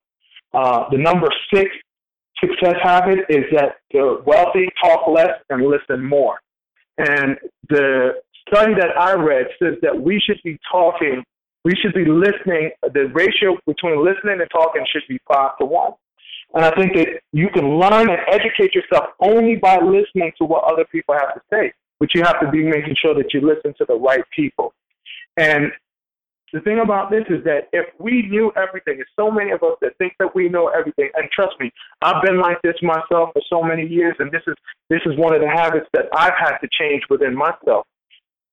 Uh, 0.54 0.86
the 0.92 0.98
number 0.98 1.28
six 1.54 1.70
success 2.40 2.76
habit 2.84 3.20
is 3.30 3.46
that 3.54 3.78
the 3.92 4.22
wealthy 4.26 4.70
talk 4.84 5.08
less 5.08 5.32
and 5.50 5.66
listen 5.66 6.04
more. 6.04 6.40
And 6.98 7.38
the 7.70 8.22
study 8.48 8.74
that 8.76 8.98
I 8.98 9.14
read 9.14 9.48
says 9.62 9.76
that 9.82 10.00
we 10.00 10.22
should 10.26 10.40
be 10.44 10.58
talking, 10.72 11.24
we 11.64 11.74
should 11.82 11.94
be 11.94 12.06
listening, 12.06 12.72
the 12.82 13.10
ratio 13.14 13.58
between 13.66 14.04
listening 14.04 14.40
and 14.40 14.50
talking 14.52 14.86
should 14.92 15.04
be 15.10 15.20
five 15.28 15.58
to 15.60 15.66
one. 15.66 15.94
And 16.54 16.64
I 16.64 16.72
think 16.76 16.94
that 16.94 17.08
you 17.34 17.50
can 17.50 17.80
learn 17.80 18.10
and 18.10 18.20
educate 18.30 18.76
yourself 18.76 19.10
only 19.20 19.56
by 19.56 19.78
listening 19.78 20.32
to 20.38 20.46
what 20.46 20.64
other 20.72 20.86
people 20.92 21.16
have 21.16 21.34
to 21.34 21.42
say. 21.52 21.74
But 22.00 22.14
you 22.14 22.24
have 22.24 22.40
to 22.40 22.50
be 22.50 22.64
making 22.64 22.96
sure 23.02 23.16
that 23.16 23.34
you 23.34 23.42
listen 23.42 23.74
to 23.78 23.86
the 23.86 23.96
right 23.96 24.24
people. 24.36 24.74
And 25.38 25.72
the 26.54 26.62
thing 26.62 26.80
about 26.80 27.10
this 27.10 27.24
is 27.30 27.44
that 27.44 27.68
if 27.74 27.88
we 28.00 28.24
knew 28.30 28.52
everything, 28.56 28.98
there's 28.98 29.10
so 29.16 29.32
many 29.32 29.52
of 29.52 29.64
us 29.64 29.78
that 29.82 29.98
think 29.98 30.14
that 30.20 30.34
we 30.36 30.48
know 30.48 30.68
everything. 30.68 31.10
And 31.16 31.30
trust 31.32 31.56
me, 31.60 31.72
I've 32.02 32.24
been 32.24 32.40
like 32.40 32.62
this 32.62 32.76
myself 32.82 33.32
for 33.34 33.42
so 33.50 33.64
many 33.64 33.86
years, 33.86 34.16
and 34.20 34.32
this 34.32 34.44
is 34.48 34.56
this 34.90 35.02
is 35.06 35.18
one 35.18 35.34
of 35.34 35.42
the 35.42 35.50
habits 35.50 35.88
that 35.94 36.06
I've 36.14 36.38
had 36.38 36.58
to 36.60 36.68
change 36.80 37.04
within 37.10 37.36
myself. 37.36 37.88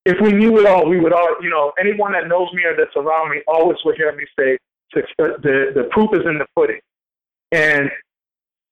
If 0.04 0.16
we 0.20 0.32
knew 0.32 0.58
it 0.58 0.66
all, 0.66 0.88
we 0.88 0.99
would 0.99 1.12
all, 1.12 1.37
you 1.40 1.50
know, 1.50 1.72
anyone 1.78 2.12
that 2.12 2.26
knows 2.26 2.49
me 2.54 2.64
or 2.64 2.75
that's 2.76 2.96
around 2.96 3.30
me 3.30 3.42
always 3.46 3.78
would 3.84 3.96
hear 3.96 4.12
me 4.16 4.25
say, 4.38 4.58
uh, 4.96 5.38
the 5.42 5.72
the 5.75 5.88
proof 5.90 6.11
is 6.14 6.26
in 6.26 6.38
the 6.38 6.46
pudding. 6.56 6.80
And 7.52 7.90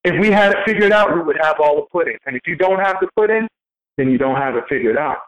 if 0.03 0.19
we 0.19 0.29
had 0.29 0.53
it 0.53 0.59
figured 0.67 0.93
out, 0.93 1.15
we 1.15 1.23
would 1.23 1.37
have 1.41 1.57
all 1.61 1.77
the 1.77 1.87
pudding. 1.93 2.17
And 2.27 2.35
if 2.35 2.43
you 2.47 2.57
don't 2.57 2.81
have 2.81 2.97
the 3.01 3.09
pudding, 3.17 3.47
then 3.97 4.11
you 4.11 4.19
don't 4.19 4.37
have 4.37 4.57
it 4.57 4.65
figured 4.69 4.97
out. 4.97 5.19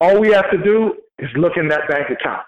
All 0.00 0.20
we 0.20 0.32
have 0.32 0.50
to 0.50 0.58
do 0.58 0.94
is 1.18 1.28
look 1.36 1.56
in 1.56 1.68
that 1.68 1.88
bank 1.88 2.10
account. 2.10 2.42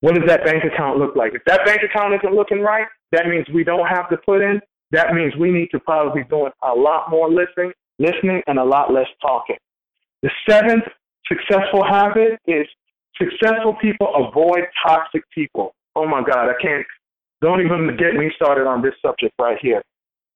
What 0.00 0.14
does 0.14 0.24
that 0.26 0.44
bank 0.44 0.64
account 0.64 0.98
look 0.98 1.14
like? 1.14 1.34
If 1.34 1.42
that 1.46 1.64
bank 1.66 1.80
account 1.82 2.14
isn't 2.14 2.34
looking 2.34 2.60
right, 2.60 2.86
that 3.12 3.26
means 3.26 3.46
we 3.52 3.64
don't 3.64 3.86
have 3.86 4.08
to 4.10 4.16
put 4.16 4.40
in. 4.40 4.60
That 4.92 5.14
means 5.14 5.34
we 5.36 5.50
need 5.50 5.68
to 5.72 5.80
probably 5.80 6.22
be 6.22 6.28
doing 6.28 6.52
a 6.62 6.74
lot 6.74 7.10
more 7.10 7.30
listening, 7.30 7.72
listening, 7.98 8.42
and 8.46 8.58
a 8.58 8.64
lot 8.64 8.92
less 8.92 9.06
talking. 9.20 9.56
The 10.22 10.30
seventh 10.48 10.84
successful 11.26 11.84
habit 11.84 12.40
is 12.46 12.66
successful 13.16 13.76
people 13.80 14.08
avoid 14.16 14.64
toxic 14.86 15.22
people. 15.34 15.74
Oh 15.94 16.06
my 16.06 16.22
God, 16.22 16.48
I 16.48 16.54
can't. 16.60 16.86
Don't 17.40 17.60
even 17.60 17.96
get 17.96 18.14
me 18.14 18.30
started 18.36 18.66
on 18.66 18.82
this 18.82 18.94
subject 19.04 19.32
right 19.40 19.58
here. 19.60 19.82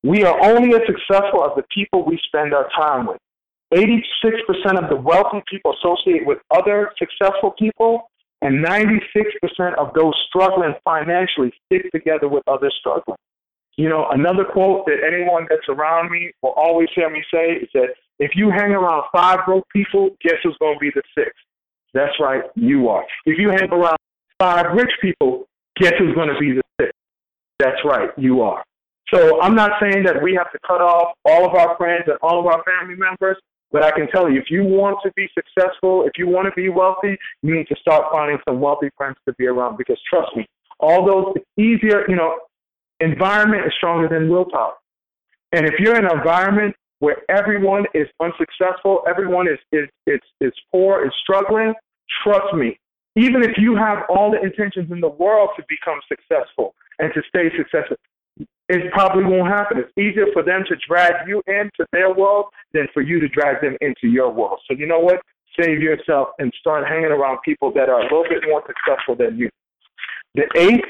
We 0.02 0.24
are 0.24 0.38
only 0.44 0.74
as 0.74 0.82
successful 0.86 1.44
as 1.44 1.52
the 1.56 1.64
people 1.74 2.04
we 2.04 2.18
spend 2.26 2.54
our 2.54 2.68
time 2.76 3.06
with. 3.06 3.18
86% 3.72 4.02
of 4.82 4.88
the 4.88 4.96
wealthy 4.96 5.42
people 5.50 5.74
associate 5.82 6.26
with 6.26 6.38
other 6.50 6.92
successful 6.98 7.52
people 7.58 8.10
and 8.44 8.62
96% 8.62 9.00
of 9.78 9.94
those 9.94 10.12
struggling 10.28 10.74
financially 10.84 11.50
stick 11.66 11.90
together 11.92 12.28
with 12.28 12.42
others 12.46 12.74
struggling. 12.78 13.16
You 13.76 13.88
know, 13.88 14.06
another 14.10 14.44
quote 14.44 14.84
that 14.86 14.98
anyone 15.04 15.46
that's 15.48 15.66
around 15.68 16.10
me 16.10 16.30
will 16.42 16.52
always 16.56 16.88
hear 16.94 17.10
me 17.10 17.24
say 17.32 17.54
is 17.54 17.68
that 17.72 17.88
If 18.18 18.32
you 18.36 18.50
hang 18.50 18.70
around 18.70 19.04
five 19.12 19.40
broke 19.44 19.66
people, 19.74 20.10
guess 20.22 20.36
who's 20.44 20.56
going 20.60 20.74
to 20.74 20.78
be 20.78 20.90
the 20.94 21.02
sixth? 21.18 21.40
That's 21.94 22.12
right, 22.20 22.42
you 22.54 22.88
are. 22.88 23.04
If 23.26 23.38
you 23.38 23.48
hang 23.48 23.70
around 23.70 23.96
five 24.38 24.66
rich 24.74 24.92
people, 25.00 25.46
guess 25.80 25.94
who's 25.98 26.14
going 26.14 26.28
to 26.28 26.38
be 26.38 26.52
the 26.52 26.62
sixth? 26.80 26.94
That's 27.58 27.78
right, 27.84 28.10
you 28.16 28.42
are. 28.42 28.62
So 29.12 29.40
I'm 29.40 29.54
not 29.54 29.72
saying 29.80 30.04
that 30.04 30.22
we 30.22 30.34
have 30.34 30.50
to 30.52 30.58
cut 30.66 30.80
off 30.80 31.14
all 31.24 31.46
of 31.46 31.54
our 31.54 31.76
friends 31.76 32.04
and 32.06 32.16
all 32.22 32.38
of 32.38 32.46
our 32.46 32.62
family 32.64 32.96
members, 32.96 33.36
but 33.72 33.82
I 33.82 33.90
can 33.90 34.08
tell 34.08 34.30
you, 34.30 34.38
if 34.38 34.50
you 34.50 34.64
want 34.64 34.98
to 35.04 35.12
be 35.16 35.28
successful, 35.34 36.04
if 36.06 36.12
you 36.16 36.28
want 36.28 36.46
to 36.46 36.52
be 36.54 36.68
wealthy, 36.68 37.16
you 37.42 37.54
need 37.54 37.66
to 37.68 37.76
start 37.80 38.06
finding 38.12 38.38
some 38.48 38.60
wealthy 38.60 38.88
friends 38.96 39.16
to 39.26 39.34
be 39.34 39.46
around 39.46 39.76
because 39.76 39.98
trust 40.08 40.34
me, 40.36 40.46
all 40.80 41.04
those, 41.04 41.34
it's 41.36 41.46
easier, 41.58 42.04
you 42.08 42.16
know, 42.16 42.36
environment 43.00 43.66
is 43.66 43.72
stronger 43.76 44.08
than 44.08 44.28
willpower. 44.28 44.74
And 45.52 45.66
if 45.66 45.74
you're 45.78 45.96
in 45.96 46.04
an 46.04 46.18
environment 46.18 46.74
where 46.98 47.16
everyone 47.28 47.84
is 47.94 48.06
unsuccessful, 48.20 49.02
everyone 49.08 49.46
is, 49.48 49.58
is, 49.72 49.88
is, 50.06 50.20
is 50.40 50.52
poor, 50.72 51.04
is 51.06 51.12
struggling, 51.22 51.74
trust 52.22 52.54
me, 52.54 52.78
even 53.16 53.42
if 53.42 53.52
you 53.58 53.76
have 53.76 54.04
all 54.08 54.30
the 54.30 54.40
intentions 54.40 54.90
in 54.90 55.00
the 55.00 55.08
world 55.08 55.50
to 55.56 55.62
become 55.68 56.00
successful 56.08 56.74
and 56.98 57.12
to 57.14 57.22
stay 57.28 57.50
successful, 57.56 57.96
it 58.68 58.92
probably 58.92 59.24
won't 59.24 59.48
happen. 59.48 59.78
It's 59.78 59.92
easier 59.98 60.26
for 60.32 60.42
them 60.42 60.64
to 60.68 60.76
drag 60.88 61.28
you 61.28 61.42
into 61.46 61.86
their 61.92 62.14
world 62.14 62.46
than 62.72 62.88
for 62.94 63.02
you 63.02 63.20
to 63.20 63.28
drag 63.28 63.60
them 63.60 63.76
into 63.80 64.08
your 64.08 64.30
world. 64.30 64.60
So 64.68 64.76
you 64.76 64.86
know 64.86 65.00
what? 65.00 65.20
Save 65.60 65.80
yourself 65.80 66.28
and 66.38 66.52
start 66.58 66.86
hanging 66.88 67.12
around 67.12 67.38
people 67.44 67.72
that 67.74 67.88
are 67.88 68.00
a 68.00 68.04
little 68.04 68.24
bit 68.24 68.42
more 68.48 68.62
successful 68.66 69.14
than 69.16 69.38
you. 69.38 69.50
The 70.34 70.48
eighth 70.56 70.88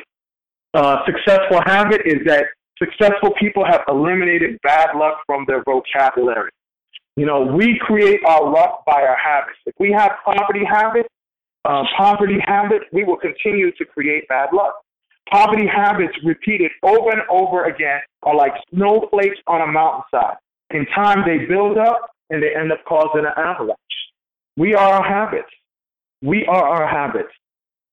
uh, 0.72 0.98
successful 1.04 1.60
habit 1.66 2.02
is 2.06 2.24
that 2.26 2.46
successful 2.78 3.30
people 3.38 3.64
have 3.64 3.82
eliminated 3.88 4.58
bad 4.62 4.96
luck 4.96 5.18
from 5.26 5.44
their 5.46 5.62
vocabulary. 5.64 6.50
You 7.16 7.26
know, 7.26 7.42
we 7.42 7.78
create 7.80 8.20
our 8.26 8.50
luck 8.50 8.84
by 8.86 9.02
our 9.02 9.16
habits. 9.16 9.58
If 9.66 9.74
we 9.78 9.92
have 9.92 10.12
poverty 10.24 10.64
habits, 10.64 11.08
uh, 11.64 11.84
poverty 11.96 12.38
habits, 12.44 12.84
we 12.92 13.04
will 13.04 13.16
continue 13.16 13.70
to 13.72 13.84
create 13.84 14.26
bad 14.28 14.52
luck. 14.52 14.74
Poverty 15.30 15.66
habits 15.66 16.14
repeated 16.24 16.70
over 16.82 17.10
and 17.10 17.22
over 17.30 17.64
again 17.64 18.00
are 18.22 18.36
like 18.36 18.52
snowflakes 18.72 19.38
on 19.46 19.62
a 19.62 19.66
mountainside. 19.66 20.36
In 20.70 20.86
time, 20.94 21.22
they 21.26 21.46
build 21.46 21.78
up 21.78 22.10
and 22.30 22.42
they 22.42 22.54
end 22.54 22.72
up 22.72 22.84
causing 22.86 23.24
an 23.24 23.32
avalanche. 23.36 23.78
We 24.56 24.74
are 24.74 24.94
our 24.94 25.04
habits. 25.04 25.48
We 26.22 26.44
are 26.46 26.68
our 26.68 26.86
habits. 26.86 27.32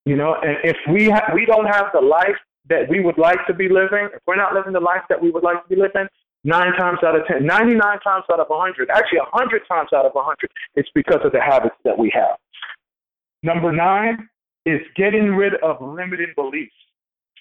You 0.05 0.15
know, 0.15 0.35
and 0.41 0.57
if 0.63 0.77
we 0.91 1.09
ha- 1.09 1.31
we 1.33 1.45
don't 1.45 1.67
have 1.67 1.87
the 1.93 2.01
life 2.01 2.37
that 2.69 2.89
we 2.89 3.01
would 3.01 3.17
like 3.17 3.45
to 3.47 3.53
be 3.53 3.69
living, 3.69 4.09
if 4.13 4.21
we're 4.25 4.35
not 4.35 4.53
living 4.53 4.73
the 4.73 4.79
life 4.79 5.03
that 5.09 5.21
we 5.21 5.31
would 5.31 5.43
like 5.43 5.61
to 5.63 5.69
be 5.69 5.75
living, 5.75 6.07
nine 6.43 6.73
times 6.73 6.99
out 7.05 7.15
of 7.15 7.25
ten, 7.27 7.45
99 7.45 7.79
times 7.99 8.25
out 8.31 8.39
of 8.39 8.47
100, 8.47 8.89
actually 8.89 9.19
100 9.19 9.61
times 9.67 9.89
out 9.93 10.05
of 10.05 10.13
100, 10.13 10.37
it's 10.75 10.89
because 10.95 11.19
of 11.23 11.31
the 11.31 11.41
habits 11.41 11.75
that 11.83 11.97
we 11.97 12.11
have. 12.13 12.37
Number 13.43 13.71
nine 13.71 14.27
is 14.65 14.81
getting 14.95 15.35
rid 15.35 15.55
of 15.63 15.81
limiting 15.81 16.33
beliefs. 16.35 16.73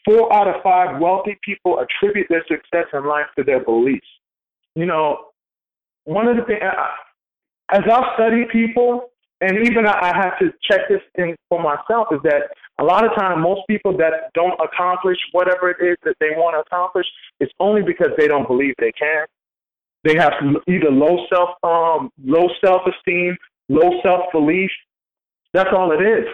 Four 0.04 0.33
out 0.33 0.49
of 0.49 0.62
five 0.62 1.00
wealthy 1.00 1.38
people 1.45 1.78
attribute 1.80 2.26
their 2.30 2.45
success 2.49 2.87
in 2.92 3.07
life 3.07 3.26
to 3.37 3.45
their 3.45 3.62
beliefs. 3.62 4.07
You 4.75 4.87
know, 4.87 5.26
one 6.04 6.26
of 6.26 6.37
the 6.37 6.42
things, 6.45 6.61
as 7.71 7.80
I've 7.90 8.14
studied 8.14 8.49
people, 8.50 9.11
and 9.40 9.66
even 9.66 9.87
I, 9.87 10.12
have 10.14 10.38
to 10.38 10.52
check 10.71 10.80
this 10.88 11.00
thing 11.16 11.35
for 11.49 11.62
myself, 11.62 12.09
is 12.12 12.21
that 12.25 12.50
a 12.78 12.85
lot 12.85 13.04
of 13.04 13.14
time 13.16 13.40
most 13.40 13.62
people 13.69 13.97
that 13.99 14.33
don't 14.35 14.59
accomplish 14.61 15.16
whatever 15.33 15.71
it 15.71 15.78
is 15.80 15.97
that 16.04 16.14
they 16.21 16.30
want 16.30 16.57
to 16.57 16.61
accomplish, 16.61 17.07
it's 17.40 17.52
only 17.59 17.83
because 17.83 18.11
they 18.19 18.28
don't 18.28 18.47
believe 18.47 18.75
they 18.78 18.92
can. 18.92 19.26
They 20.04 20.16
have 20.16 20.33
either 20.66 20.90
low 20.90 21.26
self, 21.33 21.50
um, 21.62 22.11
low 22.25 22.49
self 22.64 22.83
esteem, 22.87 23.37
low 23.69 24.00
self 24.02 24.33
belief. 24.33 24.71
That's 25.52 25.71
all 25.76 25.92
it 25.92 26.02
is. 26.02 26.26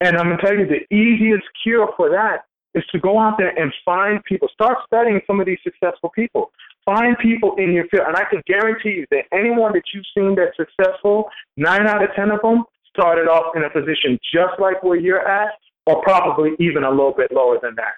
And 0.00 0.16
I'm 0.16 0.28
gonna 0.28 0.42
tell 0.42 0.56
you 0.56 0.66
the 0.66 0.94
easiest 0.94 1.44
cure 1.62 1.88
for 1.96 2.10
that 2.10 2.44
is 2.74 2.84
to 2.92 2.98
go 2.98 3.18
out 3.18 3.38
there 3.38 3.56
and 3.58 3.72
find 3.84 4.22
people. 4.24 4.48
Start 4.52 4.78
studying 4.86 5.20
some 5.26 5.40
of 5.40 5.46
these 5.46 5.58
successful 5.62 6.10
people. 6.10 6.50
Find 6.84 7.16
people 7.18 7.54
in 7.56 7.72
your 7.72 7.86
field. 7.88 8.04
And 8.08 8.16
I 8.16 8.24
can 8.30 8.42
guarantee 8.46 8.90
you 8.90 9.06
that 9.10 9.24
anyone 9.32 9.72
that 9.72 9.84
you've 9.94 10.04
seen 10.14 10.36
that's 10.36 10.56
successful, 10.56 11.28
nine 11.56 11.86
out 11.86 12.02
of 12.02 12.10
10 12.14 12.30
of 12.30 12.40
them 12.42 12.64
started 12.90 13.28
off 13.28 13.56
in 13.56 13.64
a 13.64 13.70
position 13.70 14.18
just 14.32 14.60
like 14.60 14.82
where 14.82 14.96
you're 14.96 15.26
at, 15.26 15.54
or 15.86 16.02
probably 16.02 16.50
even 16.60 16.84
a 16.84 16.90
little 16.90 17.14
bit 17.16 17.30
lower 17.32 17.58
than 17.62 17.74
that. 17.76 17.94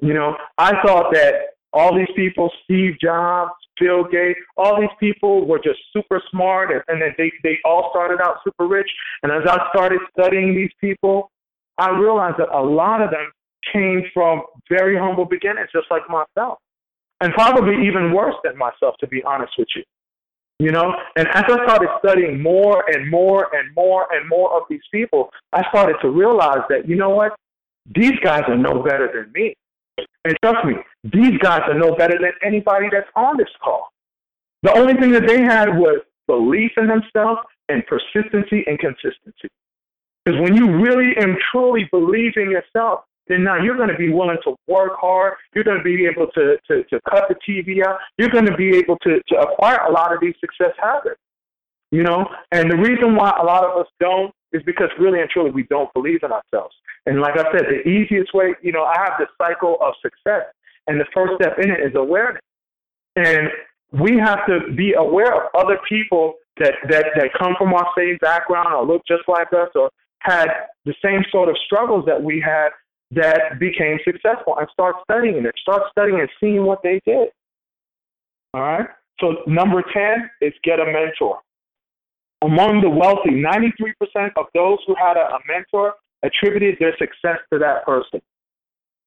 You 0.00 0.14
know, 0.14 0.36
I 0.58 0.72
thought 0.82 1.12
that 1.12 1.56
all 1.72 1.94
these 1.94 2.08
people, 2.16 2.50
Steve 2.64 2.94
Jobs, 3.00 3.52
Bill 3.78 4.04
Gates, 4.04 4.40
all 4.56 4.80
these 4.80 4.90
people 4.98 5.46
were 5.46 5.58
just 5.58 5.78
super 5.92 6.22
smart 6.30 6.70
and, 6.70 6.82
and 6.88 7.00
then 7.00 7.14
they, 7.16 7.32
they 7.42 7.58
all 7.64 7.88
started 7.90 8.20
out 8.20 8.36
super 8.44 8.66
rich. 8.66 8.88
And 9.22 9.32
as 9.32 9.42
I 9.46 9.68
started 9.72 10.00
studying 10.12 10.54
these 10.54 10.72
people, 10.80 11.30
I 11.78 11.90
realized 11.90 12.36
that 12.38 12.54
a 12.54 12.60
lot 12.60 13.00
of 13.00 13.10
them 13.10 13.30
came 13.72 14.04
from 14.12 14.42
very 14.68 14.96
humble 14.98 15.24
beginnings, 15.24 15.68
just 15.72 15.86
like 15.90 16.02
myself, 16.08 16.58
and 17.20 17.32
probably 17.34 17.86
even 17.86 18.12
worse 18.12 18.34
than 18.44 18.56
myself, 18.56 18.94
to 19.00 19.06
be 19.06 19.22
honest 19.24 19.52
with 19.58 19.68
you. 19.76 19.82
You 20.58 20.72
know, 20.72 20.94
and 21.16 21.26
as 21.28 21.44
I 21.48 21.64
started 21.64 21.88
studying 22.00 22.42
more 22.42 22.84
and 22.90 23.10
more 23.10 23.48
and 23.54 23.74
more 23.74 24.06
and 24.12 24.28
more 24.28 24.54
of 24.54 24.64
these 24.68 24.82
people, 24.92 25.30
I 25.54 25.66
started 25.70 25.96
to 26.02 26.10
realize 26.10 26.60
that, 26.68 26.86
you 26.86 26.96
know 26.96 27.08
what? 27.10 27.32
These 27.94 28.18
guys 28.22 28.42
are 28.46 28.58
no 28.58 28.82
better 28.82 29.10
than 29.12 29.32
me. 29.32 29.54
And 30.26 30.36
trust 30.42 30.66
me, 30.66 30.74
these 31.04 31.38
guys 31.38 31.62
are 31.66 31.78
no 31.78 31.94
better 31.94 32.18
than 32.20 32.32
anybody 32.44 32.88
that's 32.92 33.08
on 33.16 33.38
this 33.38 33.48
call. 33.64 33.88
The 34.62 34.76
only 34.78 34.94
thing 34.94 35.12
that 35.12 35.26
they 35.26 35.40
had 35.40 35.70
was 35.78 36.02
belief 36.26 36.72
in 36.76 36.88
themselves 36.88 37.40
and 37.70 37.82
persistency 37.86 38.62
and 38.66 38.78
consistency. 38.78 39.48
Because 40.24 40.40
when 40.42 40.54
you 40.54 40.70
really 40.70 41.16
and 41.16 41.38
truly 41.50 41.88
believe 41.90 42.32
in 42.36 42.50
yourself, 42.50 43.00
then 43.30 43.44
now 43.44 43.56
you're 43.56 43.76
going 43.76 43.88
to 43.88 43.96
be 43.96 44.12
willing 44.12 44.38
to 44.44 44.56
work 44.66 44.92
hard. 45.00 45.34
You're 45.54 45.64
going 45.64 45.78
to 45.78 45.84
be 45.84 46.06
able 46.06 46.26
to, 46.34 46.56
to, 46.68 46.84
to 46.84 47.00
cut 47.08 47.28
the 47.28 47.36
TV 47.48 47.86
out. 47.86 47.98
You're 48.18 48.28
going 48.28 48.46
to 48.46 48.56
be 48.56 48.76
able 48.76 48.96
to, 48.98 49.20
to 49.28 49.36
acquire 49.36 49.78
a 49.86 49.92
lot 49.92 50.12
of 50.12 50.20
these 50.20 50.34
success 50.40 50.74
habits. 50.82 51.20
You 51.92 52.04
know, 52.04 52.24
and 52.52 52.70
the 52.70 52.76
reason 52.76 53.16
why 53.16 53.32
a 53.40 53.44
lot 53.44 53.64
of 53.64 53.76
us 53.76 53.86
don't 53.98 54.32
is 54.52 54.62
because 54.64 54.88
really 54.98 55.20
and 55.20 55.28
truly 55.28 55.50
we 55.50 55.64
don't 55.64 55.92
believe 55.92 56.20
in 56.22 56.30
ourselves. 56.30 56.74
And 57.06 57.20
like 57.20 57.34
I 57.34 57.50
said, 57.50 57.66
the 57.68 57.88
easiest 57.88 58.32
way, 58.32 58.54
you 58.62 58.70
know, 58.70 58.84
I 58.84 58.94
have 58.96 59.14
this 59.18 59.28
cycle 59.38 59.76
of 59.80 59.94
success, 60.00 60.44
and 60.86 61.00
the 61.00 61.06
first 61.12 61.32
step 61.40 61.58
in 61.58 61.70
it 61.70 61.80
is 61.80 61.92
awareness. 61.96 62.42
And 63.16 63.48
we 63.92 64.18
have 64.18 64.46
to 64.46 64.72
be 64.76 64.92
aware 64.92 65.34
of 65.34 65.50
other 65.56 65.78
people 65.88 66.34
that, 66.58 66.74
that, 66.88 67.06
that 67.16 67.30
come 67.36 67.54
from 67.58 67.74
our 67.74 67.86
same 67.96 68.18
background 68.20 68.72
or 68.72 68.86
look 68.86 69.02
just 69.08 69.22
like 69.26 69.48
us 69.52 69.70
or 69.74 69.90
had 70.20 70.46
the 70.84 70.94
same 71.04 71.22
sort 71.32 71.48
of 71.48 71.56
struggles 71.64 72.04
that 72.06 72.22
we 72.22 72.40
had 72.44 72.68
that 73.12 73.58
became 73.58 73.98
successful 74.04 74.56
and 74.58 74.68
start 74.72 74.96
studying 75.04 75.44
it. 75.44 75.54
Start 75.60 75.82
studying 75.90 76.20
and 76.20 76.28
seeing 76.40 76.64
what 76.64 76.82
they 76.82 77.00
did. 77.04 77.28
All 78.54 78.60
right? 78.60 78.86
So, 79.20 79.36
number 79.46 79.82
10 79.92 80.30
is 80.40 80.52
get 80.64 80.80
a 80.80 80.84
mentor. 80.84 81.40
Among 82.42 82.80
the 82.80 82.88
wealthy, 82.88 83.30
93% 83.30 84.30
of 84.36 84.46
those 84.54 84.78
who 84.86 84.94
had 84.94 85.16
a, 85.16 85.34
a 85.34 85.38
mentor 85.46 85.94
attributed 86.22 86.76
their 86.78 86.96
success 86.96 87.38
to 87.52 87.58
that 87.58 87.84
person. 87.84 88.20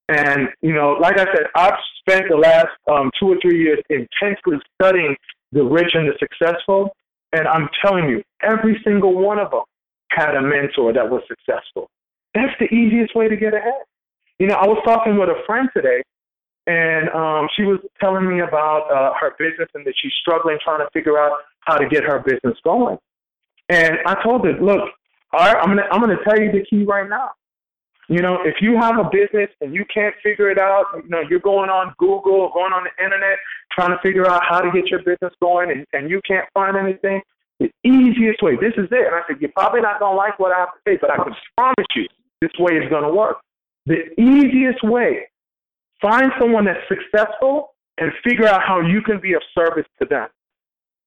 And, 0.10 0.50
you 0.62 0.74
know, 0.74 0.92
like 1.00 1.18
I 1.18 1.26
said, 1.26 1.46
I've 1.56 1.80
spent 2.00 2.26
the 2.30 2.36
last 2.36 2.68
um, 2.92 3.10
two 3.20 3.28
or 3.28 3.38
three 3.42 3.60
years 3.60 3.80
intensely 3.90 4.58
studying 4.76 5.16
the 5.52 5.64
rich 5.64 5.92
and 5.94 6.08
the 6.08 6.14
successful. 6.20 6.96
And 7.32 7.48
I'm 7.48 7.70
telling 7.84 8.10
you, 8.10 8.22
every 8.42 8.80
single 8.84 9.16
one 9.18 9.40
of 9.40 9.52
them 9.52 9.64
had 10.10 10.36
a 10.36 10.42
mentor 10.42 10.94
that 10.94 11.10
was 11.10 11.24
successful. 11.28 11.90
That's 12.36 12.54
the 12.60 12.66
easiest 12.66 13.16
way 13.16 13.28
to 13.28 13.36
get 13.36 13.54
ahead. 13.54 13.84
You 14.40 14.48
know, 14.48 14.56
I 14.56 14.68
was 14.68 14.82
talking 14.86 15.18
with 15.18 15.30
a 15.30 15.42
friend 15.46 15.70
today, 15.76 16.02
and 16.68 17.10
um, 17.10 17.48
she 17.56 17.64
was 17.64 17.80
telling 18.00 18.28
me 18.28 18.42
about 18.42 18.90
uh, 18.92 19.14
her 19.20 19.36
business 19.38 19.70
and 19.74 19.86
that 19.86 19.94
she's 20.02 20.14
struggling 20.22 20.58
trying 20.64 20.80
to 20.80 20.90
figure 20.94 21.18
out 21.18 21.34
how 21.62 21.78
to 21.78 21.88
get 21.88 22.04
her 22.04 22.20
business 22.20 22.58
going. 22.64 22.98
And 23.70 23.98
I 24.06 24.22
told 24.24 24.46
her, 24.46 24.54
look, 24.54 24.90
all 25.34 25.40
right, 25.40 25.58
I'm 25.58 25.70
gonna 25.70 25.88
I'm 25.92 26.02
gonna 26.02 26.24
tell 26.24 26.40
you 26.40 26.52
the 26.52 26.64
key 26.70 26.84
right 26.84 27.10
now. 27.10 27.32
You 28.10 28.22
know, 28.22 28.40
if 28.44 28.56
you 28.62 28.76
have 28.78 29.00
a 29.00 29.10
business 29.10 29.50
and 29.62 29.74
you 29.74 29.86
can't 29.92 30.14
figure 30.22 30.52
it 30.52 30.60
out, 30.60 30.86
you 30.96 31.10
know, 31.10 31.22
you're 31.30 31.40
going 31.40 31.70
on 31.70 31.94
Google, 31.98 32.52
going 32.54 32.74
on 32.74 32.84
the 32.84 33.04
internet, 33.04 33.38
trying 33.72 33.92
to 33.92 34.00
figure 34.04 34.30
out 34.30 34.44
how 34.48 34.60
to 34.60 34.70
get 34.72 34.88
your 34.88 35.00
business 35.00 35.34
going, 35.42 35.72
and, 35.72 35.86
and 35.94 36.10
you 36.10 36.22
can't 36.28 36.46
find 36.54 36.76
anything. 36.76 37.22
The 37.60 37.72
easiest 37.84 38.44
way, 38.44 38.56
this 38.58 38.74
is 38.78 38.90
it. 38.92 39.08
And 39.08 39.16
I 39.16 39.22
said, 39.28 39.38
you're 39.40 39.52
probably 39.56 39.82
not 39.82 40.00
gonna 40.00 40.18
like 40.18 40.38
what 40.38 40.52
I 40.52 40.60
have 40.60 40.74
to 40.74 40.80
say, 40.86 40.98
but 41.00 41.12
I 41.12 41.16
can 41.16 41.34
promise 41.58 41.88
you, 41.96 42.08
this 42.42 42.52
way 42.60 42.74
is 42.74 42.90
gonna 42.90 43.14
work. 43.14 43.38
The 43.86 44.20
easiest 44.20 44.84
way, 44.84 45.28
find 46.02 46.32
someone 46.40 46.66
that's 46.66 46.88
successful 46.88 47.76
and 47.98 48.12
figure 48.24 48.48
out 48.48 48.64
how 48.64 48.80
you 48.80 49.02
can 49.02 49.20
be 49.20 49.34
of 49.34 49.42
service 49.58 49.86
to 50.02 50.08
them. 50.08 50.28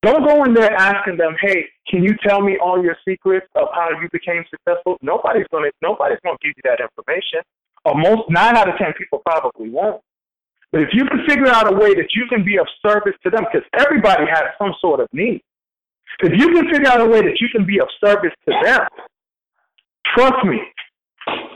Don't 0.03 0.25
go 0.25 0.43
in 0.43 0.53
there 0.53 0.71
asking 0.73 1.17
them, 1.17 1.35
"Hey, 1.41 1.67
can 1.87 2.03
you 2.03 2.15
tell 2.17 2.41
me 2.41 2.57
all 2.59 2.81
your 2.81 2.95
secrets 3.03 3.47
of 3.55 3.67
how 3.73 3.89
you 3.99 4.07
became 4.11 4.45
successful?" 4.49 4.97
Nobody's 5.01 5.47
gonna 5.51 5.71
nobody's 5.81 6.19
gonna 6.23 6.37
give 6.41 6.53
you 6.55 6.63
that 6.65 6.79
information. 6.79 7.41
Or 7.83 7.95
most 7.95 8.29
nine 8.29 8.55
out 8.55 8.69
of 8.69 8.77
ten 8.77 8.93
people 8.93 9.19
probably 9.25 9.69
won't. 9.69 10.01
But 10.71 10.81
if 10.81 10.89
you 10.93 11.05
can 11.05 11.25
figure 11.25 11.47
out 11.47 11.71
a 11.71 11.75
way 11.75 11.95
that 11.95 12.13
you 12.13 12.27
can 12.27 12.43
be 12.43 12.57
of 12.57 12.67
service 12.85 13.15
to 13.23 13.29
them, 13.29 13.45
because 13.51 13.67
everybody 13.73 14.25
has 14.27 14.53
some 14.57 14.75
sort 14.79 14.99
of 14.99 15.07
need. 15.13 15.41
If 16.19 16.33
you 16.39 16.51
can 16.51 16.69
figure 16.69 16.89
out 16.91 17.01
a 17.01 17.05
way 17.05 17.21
that 17.21 17.39
you 17.39 17.49
can 17.49 17.65
be 17.65 17.79
of 17.79 17.89
service 18.03 18.33
to 18.47 18.59
them, 18.63 18.87
trust 20.05 20.43
me, 20.45 20.61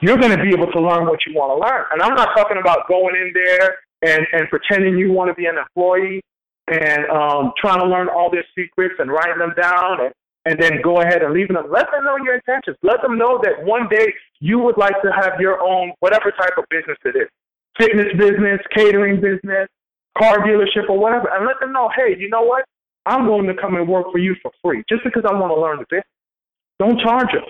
you're 0.01 0.17
going 0.17 0.35
to 0.35 0.43
be 0.43 0.49
able 0.49 0.71
to 0.71 0.81
learn 0.81 1.05
what 1.05 1.19
you 1.25 1.33
want 1.33 1.51
to 1.51 1.59
learn. 1.59 1.85
And 1.91 2.01
I'm 2.01 2.15
not 2.15 2.35
talking 2.35 2.57
about 2.57 2.87
going 2.87 3.15
in 3.15 3.31
there 3.33 3.77
and, 4.01 4.25
and 4.33 4.49
pretending 4.49 4.97
you 4.97 5.11
want 5.11 5.29
to 5.29 5.35
be 5.35 5.45
an 5.45 5.57
employee 5.57 6.21
and 6.67 7.05
um, 7.09 7.53
trying 7.59 7.79
to 7.79 7.87
learn 7.87 8.07
all 8.07 8.31
their 8.31 8.45
secrets 8.55 8.95
and 8.99 9.11
writing 9.11 9.39
them 9.39 9.53
down 9.59 10.01
and, 10.01 10.13
and 10.45 10.61
then 10.61 10.81
go 10.81 11.01
ahead 11.01 11.21
and 11.21 11.33
leaving 11.33 11.55
them. 11.55 11.69
Let 11.69 11.91
them 11.91 12.03
know 12.05 12.17
your 12.23 12.35
intentions. 12.35 12.77
Let 12.81 13.01
them 13.01 13.17
know 13.17 13.39
that 13.43 13.63
one 13.63 13.87
day 13.89 14.13
you 14.39 14.59
would 14.59 14.77
like 14.77 14.99
to 15.03 15.11
have 15.11 15.39
your 15.39 15.61
own, 15.61 15.93
whatever 15.99 16.31
type 16.31 16.57
of 16.57 16.65
business 16.69 16.97
it 17.05 17.15
is 17.15 17.29
fitness 17.79 18.07
business, 18.17 18.59
catering 18.75 19.21
business, 19.21 19.67
car 20.17 20.39
dealership, 20.39 20.89
or 20.89 20.99
whatever. 20.99 21.29
And 21.33 21.45
let 21.45 21.59
them 21.59 21.71
know, 21.71 21.89
hey, 21.95 22.15
you 22.17 22.29
know 22.29 22.43
what? 22.43 22.65
I'm 23.05 23.25
going 23.25 23.47
to 23.47 23.53
come 23.59 23.75
and 23.75 23.87
work 23.87 24.11
for 24.11 24.19
you 24.19 24.35
for 24.41 24.51
free 24.61 24.83
just 24.89 25.03
because 25.03 25.23
I 25.27 25.33
want 25.33 25.51
to 25.51 25.59
learn 25.59 25.79
the 25.79 25.85
business. 25.89 26.05
Don't 26.79 26.99
charge 26.99 27.31
them. 27.31 27.43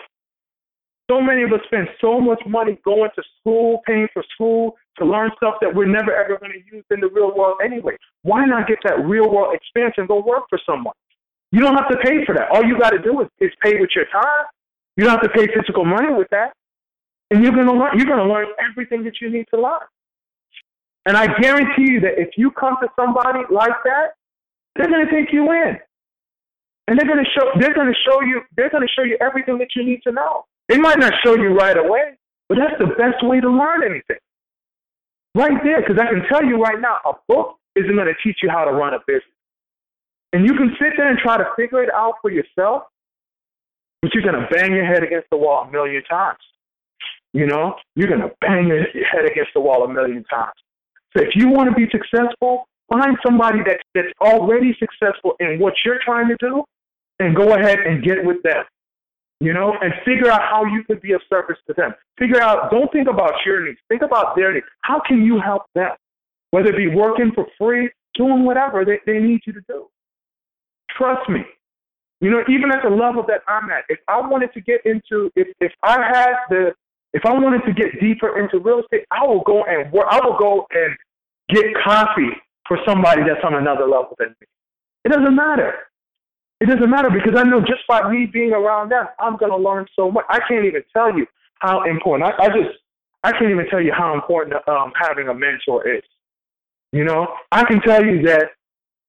So 1.09 1.19
many 1.19 1.43
of 1.43 1.51
us 1.51 1.59
spend 1.65 1.87
so 1.99 2.19
much 2.19 2.41
money 2.45 2.79
going 2.85 3.09
to 3.15 3.23
school, 3.39 3.81
paying 3.85 4.07
for 4.13 4.23
school 4.33 4.77
to 4.97 5.05
learn 5.05 5.31
stuff 5.35 5.55
that 5.61 5.73
we're 5.73 5.85
never 5.87 6.13
ever 6.13 6.37
going 6.37 6.51
to 6.51 6.75
use 6.75 6.85
in 6.91 6.99
the 6.99 7.09
real 7.09 7.35
world 7.35 7.57
anyway. 7.63 7.97
Why 8.23 8.45
not 8.45 8.67
get 8.67 8.79
that 8.85 9.03
real 9.05 9.29
world 9.29 9.53
experience 9.53 9.95
and 9.97 10.07
go 10.07 10.21
work 10.21 10.43
for 10.49 10.59
someone? 10.65 10.93
You 11.51 11.59
don't 11.59 11.75
have 11.75 11.89
to 11.89 11.97
pay 11.97 12.23
for 12.25 12.33
that. 12.35 12.49
All 12.51 12.63
you 12.63 12.79
got 12.79 12.91
to 12.91 12.99
do 12.99 13.21
is, 13.21 13.27
is 13.39 13.51
pay 13.61 13.79
with 13.79 13.89
your 13.95 14.05
time. 14.05 14.45
You 14.95 15.05
don't 15.05 15.19
have 15.19 15.23
to 15.23 15.29
pay 15.29 15.47
physical 15.47 15.85
money 15.85 16.13
with 16.13 16.27
that, 16.31 16.53
and 17.29 17.43
you're 17.43 17.53
going 17.53 17.67
to 17.67 17.73
learn. 17.73 17.97
You're 17.97 18.07
going 18.07 18.25
to 18.25 18.31
learn 18.31 18.47
everything 18.69 19.03
that 19.05 19.15
you 19.21 19.29
need 19.29 19.47
to 19.53 19.61
learn. 19.61 19.87
And 21.05 21.17
I 21.17 21.27
guarantee 21.39 21.93
you 21.93 21.99
that 22.01 22.19
if 22.19 22.29
you 22.37 22.51
come 22.51 22.75
to 22.81 22.87
somebody 22.97 23.39
like 23.49 23.73
that, 23.85 24.13
they're 24.75 24.87
going 24.87 25.05
to 25.05 25.11
take 25.11 25.33
you 25.33 25.51
in, 25.51 25.77
and 26.87 26.99
they're 26.99 27.07
going 27.07 27.23
to 27.23 27.31
show. 27.31 27.49
They're 27.59 27.73
going 27.73 27.87
to 27.87 27.99
show 28.05 28.21
you. 28.21 28.41
They're 28.55 28.69
going 28.69 28.85
to 28.85 28.93
show 28.95 29.03
you 29.03 29.17
everything 29.19 29.57
that 29.57 29.69
you 29.75 29.83
need 29.83 30.01
to 30.03 30.11
know. 30.11 30.45
They 30.67 30.77
might 30.77 30.99
not 30.99 31.13
show 31.23 31.35
you 31.35 31.49
right 31.49 31.77
away, 31.77 32.17
but 32.47 32.57
that's 32.57 32.77
the 32.79 32.95
best 32.97 33.23
way 33.23 33.39
to 33.39 33.49
learn 33.49 33.83
anything. 33.83 34.19
Right 35.35 35.63
there, 35.63 35.81
because 35.81 35.97
I 36.01 36.07
can 36.11 36.23
tell 36.29 36.43
you 36.43 36.61
right 36.61 36.79
now, 36.79 36.97
a 37.05 37.13
book 37.27 37.57
isn't 37.75 37.95
going 37.95 38.07
to 38.07 38.15
teach 38.23 38.37
you 38.43 38.49
how 38.49 38.65
to 38.65 38.71
run 38.71 38.93
a 38.93 38.99
business. 39.07 39.23
And 40.33 40.45
you 40.45 40.53
can 40.53 40.75
sit 40.79 40.93
there 40.97 41.09
and 41.09 41.17
try 41.19 41.37
to 41.37 41.45
figure 41.55 41.83
it 41.83 41.89
out 41.93 42.15
for 42.21 42.31
yourself, 42.31 42.83
but 44.01 44.11
you're 44.13 44.23
going 44.23 44.35
to 44.35 44.47
bang 44.51 44.73
your 44.73 44.85
head 44.85 45.03
against 45.03 45.29
the 45.29 45.37
wall 45.37 45.65
a 45.67 45.71
million 45.71 46.03
times. 46.03 46.39
You 47.33 47.47
know, 47.47 47.75
you're 47.95 48.09
going 48.09 48.21
to 48.21 48.31
bang 48.41 48.67
your 48.67 48.83
head 49.05 49.25
against 49.25 49.51
the 49.53 49.61
wall 49.61 49.83
a 49.83 49.93
million 49.93 50.23
times. 50.25 50.53
So 51.15 51.23
if 51.23 51.29
you 51.35 51.49
want 51.49 51.69
to 51.69 51.75
be 51.75 51.87
successful, 51.91 52.67
find 52.89 53.17
somebody 53.25 53.59
that's, 53.65 53.81
already 54.21 54.75
successful 54.79 55.33
in 55.39 55.59
what 55.59 55.73
you're 55.85 55.99
trying 56.03 56.27
to 56.27 56.35
do 56.39 56.63
and 57.19 57.35
go 57.35 57.53
ahead 57.55 57.79
and 57.79 58.03
get 58.03 58.23
with 58.23 58.41
them 58.43 58.63
you 59.41 59.53
know, 59.53 59.73
and 59.81 59.91
figure 60.05 60.29
out 60.29 60.41
how 60.41 60.63
you 60.65 60.83
could 60.83 61.01
be 61.01 61.13
of 61.13 61.21
service 61.27 61.57
to 61.65 61.73
them. 61.73 61.95
Figure 62.19 62.39
out, 62.39 62.69
don't 62.69 62.91
think 62.91 63.07
about 63.09 63.33
your 63.43 63.65
needs, 63.65 63.79
think 63.89 64.03
about 64.03 64.35
their 64.35 64.53
needs. 64.53 64.67
How 64.81 65.01
can 65.05 65.25
you 65.25 65.39
help 65.39 65.63
them? 65.73 65.89
Whether 66.51 66.69
it 66.69 66.77
be 66.77 66.87
working 66.87 67.31
for 67.33 67.47
free, 67.57 67.89
doing 68.13 68.45
whatever 68.45 68.85
they, 68.85 68.99
they 69.07 69.17
need 69.17 69.41
you 69.47 69.53
to 69.53 69.61
do. 69.67 69.87
Trust 70.95 71.27
me. 71.27 71.39
You 72.19 72.29
know, 72.29 72.43
even 72.47 72.71
at 72.71 72.83
the 72.83 72.89
level 72.91 73.25
that 73.29 73.41
I'm 73.47 73.71
at, 73.71 73.83
if 73.89 73.97
I 74.07 74.19
wanted 74.21 74.53
to 74.53 74.61
get 74.61 74.85
into, 74.85 75.31
if, 75.35 75.47
if 75.59 75.71
I 75.81 75.97
had 76.13 76.35
the, 76.51 76.73
if 77.13 77.25
I 77.25 77.33
wanted 77.33 77.65
to 77.65 77.73
get 77.73 77.99
deeper 77.99 78.37
into 78.37 78.59
real 78.59 78.81
estate, 78.81 79.05
I 79.09 79.25
will 79.25 79.41
go 79.41 79.63
and 79.63 79.91
work, 79.91 80.05
I 80.11 80.19
will 80.23 80.37
go 80.37 80.67
and 80.69 80.95
get 81.49 81.65
coffee 81.83 82.29
for 82.67 82.77
somebody 82.87 83.23
that's 83.23 83.43
on 83.43 83.55
another 83.55 83.85
level 83.85 84.15
than 84.19 84.35
me. 84.39 84.47
It 85.03 85.09
doesn't 85.09 85.35
matter. 85.35 85.73
It 86.61 86.67
doesn't 86.67 86.91
matter 86.91 87.09
because 87.09 87.33
I 87.35 87.43
know 87.43 87.59
just 87.59 87.81
by 87.87 88.07
me 88.07 88.27
being 88.31 88.53
around 88.53 88.91
them, 88.91 89.07
I'm 89.19 89.35
going 89.35 89.51
to 89.51 89.57
learn 89.57 89.87
so 89.95 90.11
much. 90.11 90.25
I 90.29 90.39
can't 90.47 90.63
even 90.63 90.83
tell 90.95 91.11
you 91.17 91.25
how 91.57 91.83
important. 91.89 92.31
I, 92.31 92.45
I 92.45 92.47
just, 92.49 92.77
I 93.23 93.31
can't 93.31 93.49
even 93.49 93.65
tell 93.67 93.81
you 93.81 93.91
how 93.91 94.13
important 94.13 94.55
um, 94.67 94.93
having 94.95 95.27
a 95.27 95.33
mentor 95.33 95.87
is. 95.87 96.03
You 96.91 97.03
know, 97.03 97.27
I 97.51 97.63
can 97.63 97.81
tell 97.81 98.05
you 98.05 98.21
that, 98.27 98.51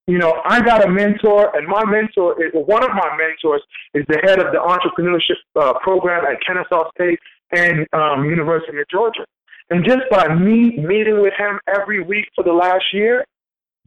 you 0.07 0.17
know, 0.17 0.41
I 0.43 0.61
got 0.61 0.83
a 0.83 0.89
mentor, 0.89 1.55
and 1.55 1.67
my 1.67 1.85
mentor 1.85 2.43
is 2.43 2.51
well, 2.55 2.65
one 2.65 2.83
of 2.83 2.89
my 2.89 3.15
mentors 3.15 3.61
is 3.93 4.03
the 4.07 4.17
head 4.23 4.39
of 4.39 4.51
the 4.51 4.57
entrepreneurship 4.57 5.37
uh, 5.55 5.77
program 5.79 6.25
at 6.25 6.39
Kennesaw 6.45 6.89
State 6.95 7.19
and 7.51 7.85
um, 7.93 8.25
University 8.25 8.79
of 8.79 8.87
Georgia. 8.89 9.25
And 9.69 9.85
just 9.85 10.01
by 10.09 10.33
me 10.33 10.75
meeting 10.77 11.21
with 11.21 11.33
him 11.37 11.59
every 11.67 12.03
week 12.03 12.25
for 12.35 12.43
the 12.43 12.51
last 12.51 12.83
year, 12.93 13.25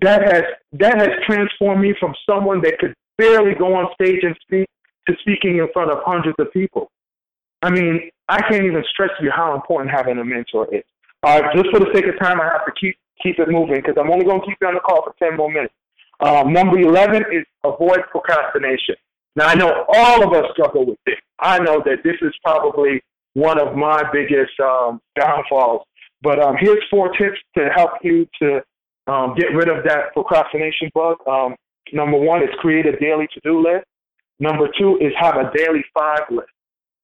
that 0.03 0.23
has 0.23 0.43
that 0.73 0.99
has 0.99 1.09
transformed 1.27 1.83
me 1.83 1.95
from 1.99 2.15
someone 2.29 2.61
that 2.63 2.79
could 2.79 2.95
barely 3.19 3.55
go 3.55 3.75
on 3.75 3.89
stage 3.95 4.23
and 4.23 4.37
speak 4.43 4.69
to 5.09 5.15
speaking 5.21 5.59
in 5.59 5.69
front 5.73 5.91
of 5.91 5.99
hundreds 6.05 6.37
of 6.39 6.53
people. 6.53 6.91
I 7.63 7.71
mean, 7.71 8.11
I 8.29 8.41
can't 8.43 8.65
even 8.65 8.85
stress 8.91 9.11
to 9.19 9.25
you 9.25 9.31
how 9.35 9.55
important 9.55 9.91
having 9.91 10.19
a 10.19 10.25
mentor 10.25 10.73
is. 10.75 10.85
Uh, 11.23 11.41
just 11.55 11.71
for 11.71 11.81
the 11.81 11.91
sake 11.95 12.05
of 12.07 12.19
time, 12.19 12.41
I 12.41 12.45
have 12.45 12.67
to 12.67 12.73
keep 12.79 12.97
keep 13.23 13.39
it 13.39 13.49
moving 13.49 13.77
because 13.77 13.95
I'm 13.99 14.11
only 14.11 14.25
going 14.25 14.41
to 14.41 14.47
keep 14.47 14.59
you 14.61 14.69
on 14.69 14.75
the 14.75 14.81
call 14.81 15.03
for 15.03 15.15
10 15.19 15.37
more 15.37 15.51
minutes. 15.51 15.73
Um, 16.21 16.53
number 16.53 16.79
11 16.79 17.25
is 17.33 17.45
avoid 17.65 18.01
procrastination. 18.11 18.97
Now, 19.37 19.49
I 19.49 19.55
know 19.55 19.85
all 19.89 20.23
of 20.23 20.33
us 20.33 20.51
struggle 20.53 20.87
with 20.87 20.99
this. 21.07 21.17
I 21.41 21.59
know 21.59 21.83
that 21.85 21.99
this 22.05 22.17
is 22.23 22.33
probably 22.43 23.03
one 23.35 23.61
of 23.61 23.77
my 23.77 24.03
biggest 24.13 24.59
um, 24.61 25.01
downfalls. 25.19 25.83
But 26.23 26.43
um, 26.43 26.57
here's 26.59 26.83
four 26.91 27.11
tips 27.17 27.39
to 27.57 27.69
help 27.75 27.93
you 28.03 28.27
to 28.41 28.61
um, 29.07 29.35
get 29.37 29.55
rid 29.55 29.69
of 29.69 29.85
that 29.85 30.13
procrastination 30.15 30.91
bug. 30.95 31.17
Um, 31.27 31.55
Number 31.93 32.19
one 32.19 32.43
is 32.43 32.49
create 32.59 32.87
a 32.87 32.97
daily 32.97 33.29
to-do 33.35 33.63
list. 33.63 33.87
Number 34.41 34.69
two 34.79 34.99
is 35.01 35.13
have 35.21 35.37
a 35.37 35.51
daily 35.57 35.85
five 35.95 36.23
list. 36.31 36.51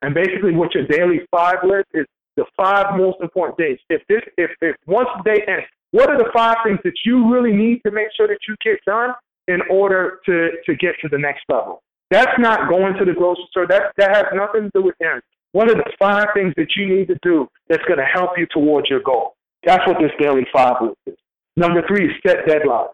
And 0.03 0.15
basically 0.15 0.55
what 0.55 0.75
your 0.75 0.87
daily 0.87 1.21
five 1.31 1.59
list 1.63 1.87
is 1.95 2.07
the 2.37 2.45
five 2.57 2.97
most 2.97 3.19
important 3.21 3.59
days. 3.59 3.79
If 3.89 4.03
this, 4.09 4.23
if, 4.37 4.51
if 4.61 4.77
once 4.87 5.09
the 5.17 5.35
day 5.35 5.43
ends, 5.47 5.67
what 5.93 6.11
are 6.11 6.19
the 6.19 6.31
five 6.35 6.57
things 6.65 6.81
that 6.85 6.95
you 7.05 7.33
really 7.33 7.53
need 7.53 7.81
to 7.87 7.93
make 7.93 8.09
sure 8.17 8.27
that 8.27 8.39
you 8.49 8.57
get 8.65 8.79
done 8.87 9.11
in 9.49 9.61
order 9.71 10.19
to, 10.27 10.51
to 10.67 10.75
get 10.75 10.95
to 11.03 11.09
the 11.09 11.19
next 11.19 11.43
level? 11.49 11.83
That's 12.11 12.39
not 12.39 12.69
going 12.69 12.95
to 12.99 13.05
the 13.05 13.13
grocery 13.13 13.47
store. 13.51 13.67
That, 13.69 13.93
that 13.97 14.15
has 14.15 14.25
nothing 14.35 14.63
to 14.63 14.71
do 14.75 14.83
with 14.83 14.95
errands. 15.01 15.25
What 15.53 15.71
are 15.71 15.75
the 15.75 15.91
five 15.99 16.27
things 16.35 16.55
that 16.57 16.75
you 16.77 16.87
need 16.87 17.09
to 17.09 17.19
do 17.23 17.47
that's 17.69 17.85
going 17.85 17.99
to 17.99 18.05
help 18.05 18.31
you 18.37 18.47
towards 18.53 18.89
your 18.91 19.01
goal? 19.01 19.35
That's 19.65 19.87
what 19.87 19.99
this 20.01 20.11
daily 20.19 20.47
five 20.53 20.75
list 20.83 20.97
is. 21.07 21.15
Number 21.57 21.83
three, 21.87 22.11
set 22.27 22.47
deadlines. 22.47 22.89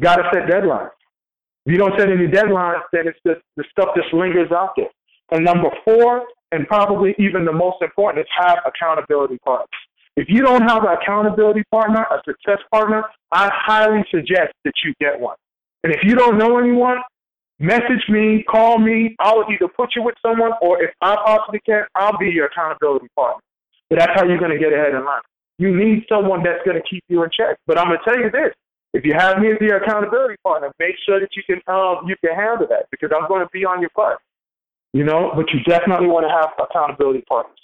Got 0.00 0.16
to 0.16 0.30
set 0.32 0.46
deadlines. 0.48 0.90
If 1.66 1.72
you 1.72 1.78
don't 1.78 1.98
set 1.98 2.08
any 2.08 2.28
deadlines, 2.28 2.82
then 2.92 3.08
it's 3.08 3.18
just 3.26 3.40
the 3.56 3.64
stuff 3.70 3.88
just 3.96 4.12
lingers 4.14 4.50
out 4.52 4.70
there. 4.76 4.88
And 5.32 5.44
number 5.44 5.68
four, 5.84 6.24
and 6.52 6.66
probably 6.66 7.14
even 7.18 7.44
the 7.44 7.52
most 7.52 7.82
important, 7.82 8.24
is 8.24 8.30
have 8.38 8.58
accountability 8.64 9.38
partners. 9.44 9.68
If 10.16 10.26
you 10.28 10.42
don't 10.42 10.62
have 10.62 10.82
an 10.84 10.96
accountability 11.00 11.64
partner, 11.70 12.06
a 12.10 12.20
success 12.24 12.58
partner, 12.72 13.04
I 13.30 13.50
highly 13.52 14.04
suggest 14.10 14.52
that 14.64 14.72
you 14.84 14.94
get 15.00 15.20
one. 15.20 15.36
And 15.84 15.92
if 15.92 16.00
you 16.02 16.14
don't 16.14 16.38
know 16.38 16.58
anyone, 16.58 16.98
message 17.60 18.04
me, 18.08 18.44
call 18.48 18.78
me. 18.78 19.14
I'll 19.20 19.44
either 19.52 19.68
put 19.68 19.90
you 19.94 20.02
with 20.02 20.14
someone, 20.24 20.52
or 20.62 20.82
if 20.82 20.90
I 21.02 21.16
possibly 21.24 21.60
can, 21.66 21.84
I'll 21.94 22.16
be 22.18 22.30
your 22.30 22.46
accountability 22.46 23.08
partner. 23.14 23.42
But 23.90 24.00
that's 24.00 24.12
how 24.14 24.24
you're 24.24 24.38
going 24.38 24.50
to 24.50 24.58
get 24.58 24.72
ahead 24.72 24.94
in 24.94 25.04
life. 25.04 25.22
You 25.58 25.76
need 25.76 26.04
someone 26.08 26.42
that's 26.42 26.62
going 26.64 26.80
to 26.80 26.88
keep 26.88 27.04
you 27.08 27.22
in 27.24 27.30
check. 27.30 27.58
But 27.66 27.78
I'm 27.78 27.88
going 27.88 27.98
to 27.98 28.04
tell 28.04 28.18
you 28.18 28.30
this 28.30 28.54
if 28.94 29.04
you 29.04 29.12
have 29.16 29.38
me 29.38 29.52
as 29.52 29.58
your 29.60 29.76
accountability 29.76 30.36
partner, 30.42 30.72
make 30.78 30.94
sure 31.04 31.20
that 31.20 31.30
you 31.36 31.42
can 31.44 31.60
um, 31.72 32.06
you 32.06 32.16
can 32.24 32.34
handle 32.34 32.66
that 32.68 32.86
because 32.90 33.10
I'm 33.14 33.28
going 33.28 33.42
to 33.42 33.50
be 33.52 33.64
on 33.64 33.80
your 33.80 33.90
butt. 33.94 34.18
You 34.92 35.04
know, 35.04 35.32
but 35.36 35.46
you 35.52 35.60
definitely 35.64 36.06
want 36.06 36.24
to 36.26 36.32
have 36.32 36.50
accountability 36.58 37.22
partners. 37.28 37.58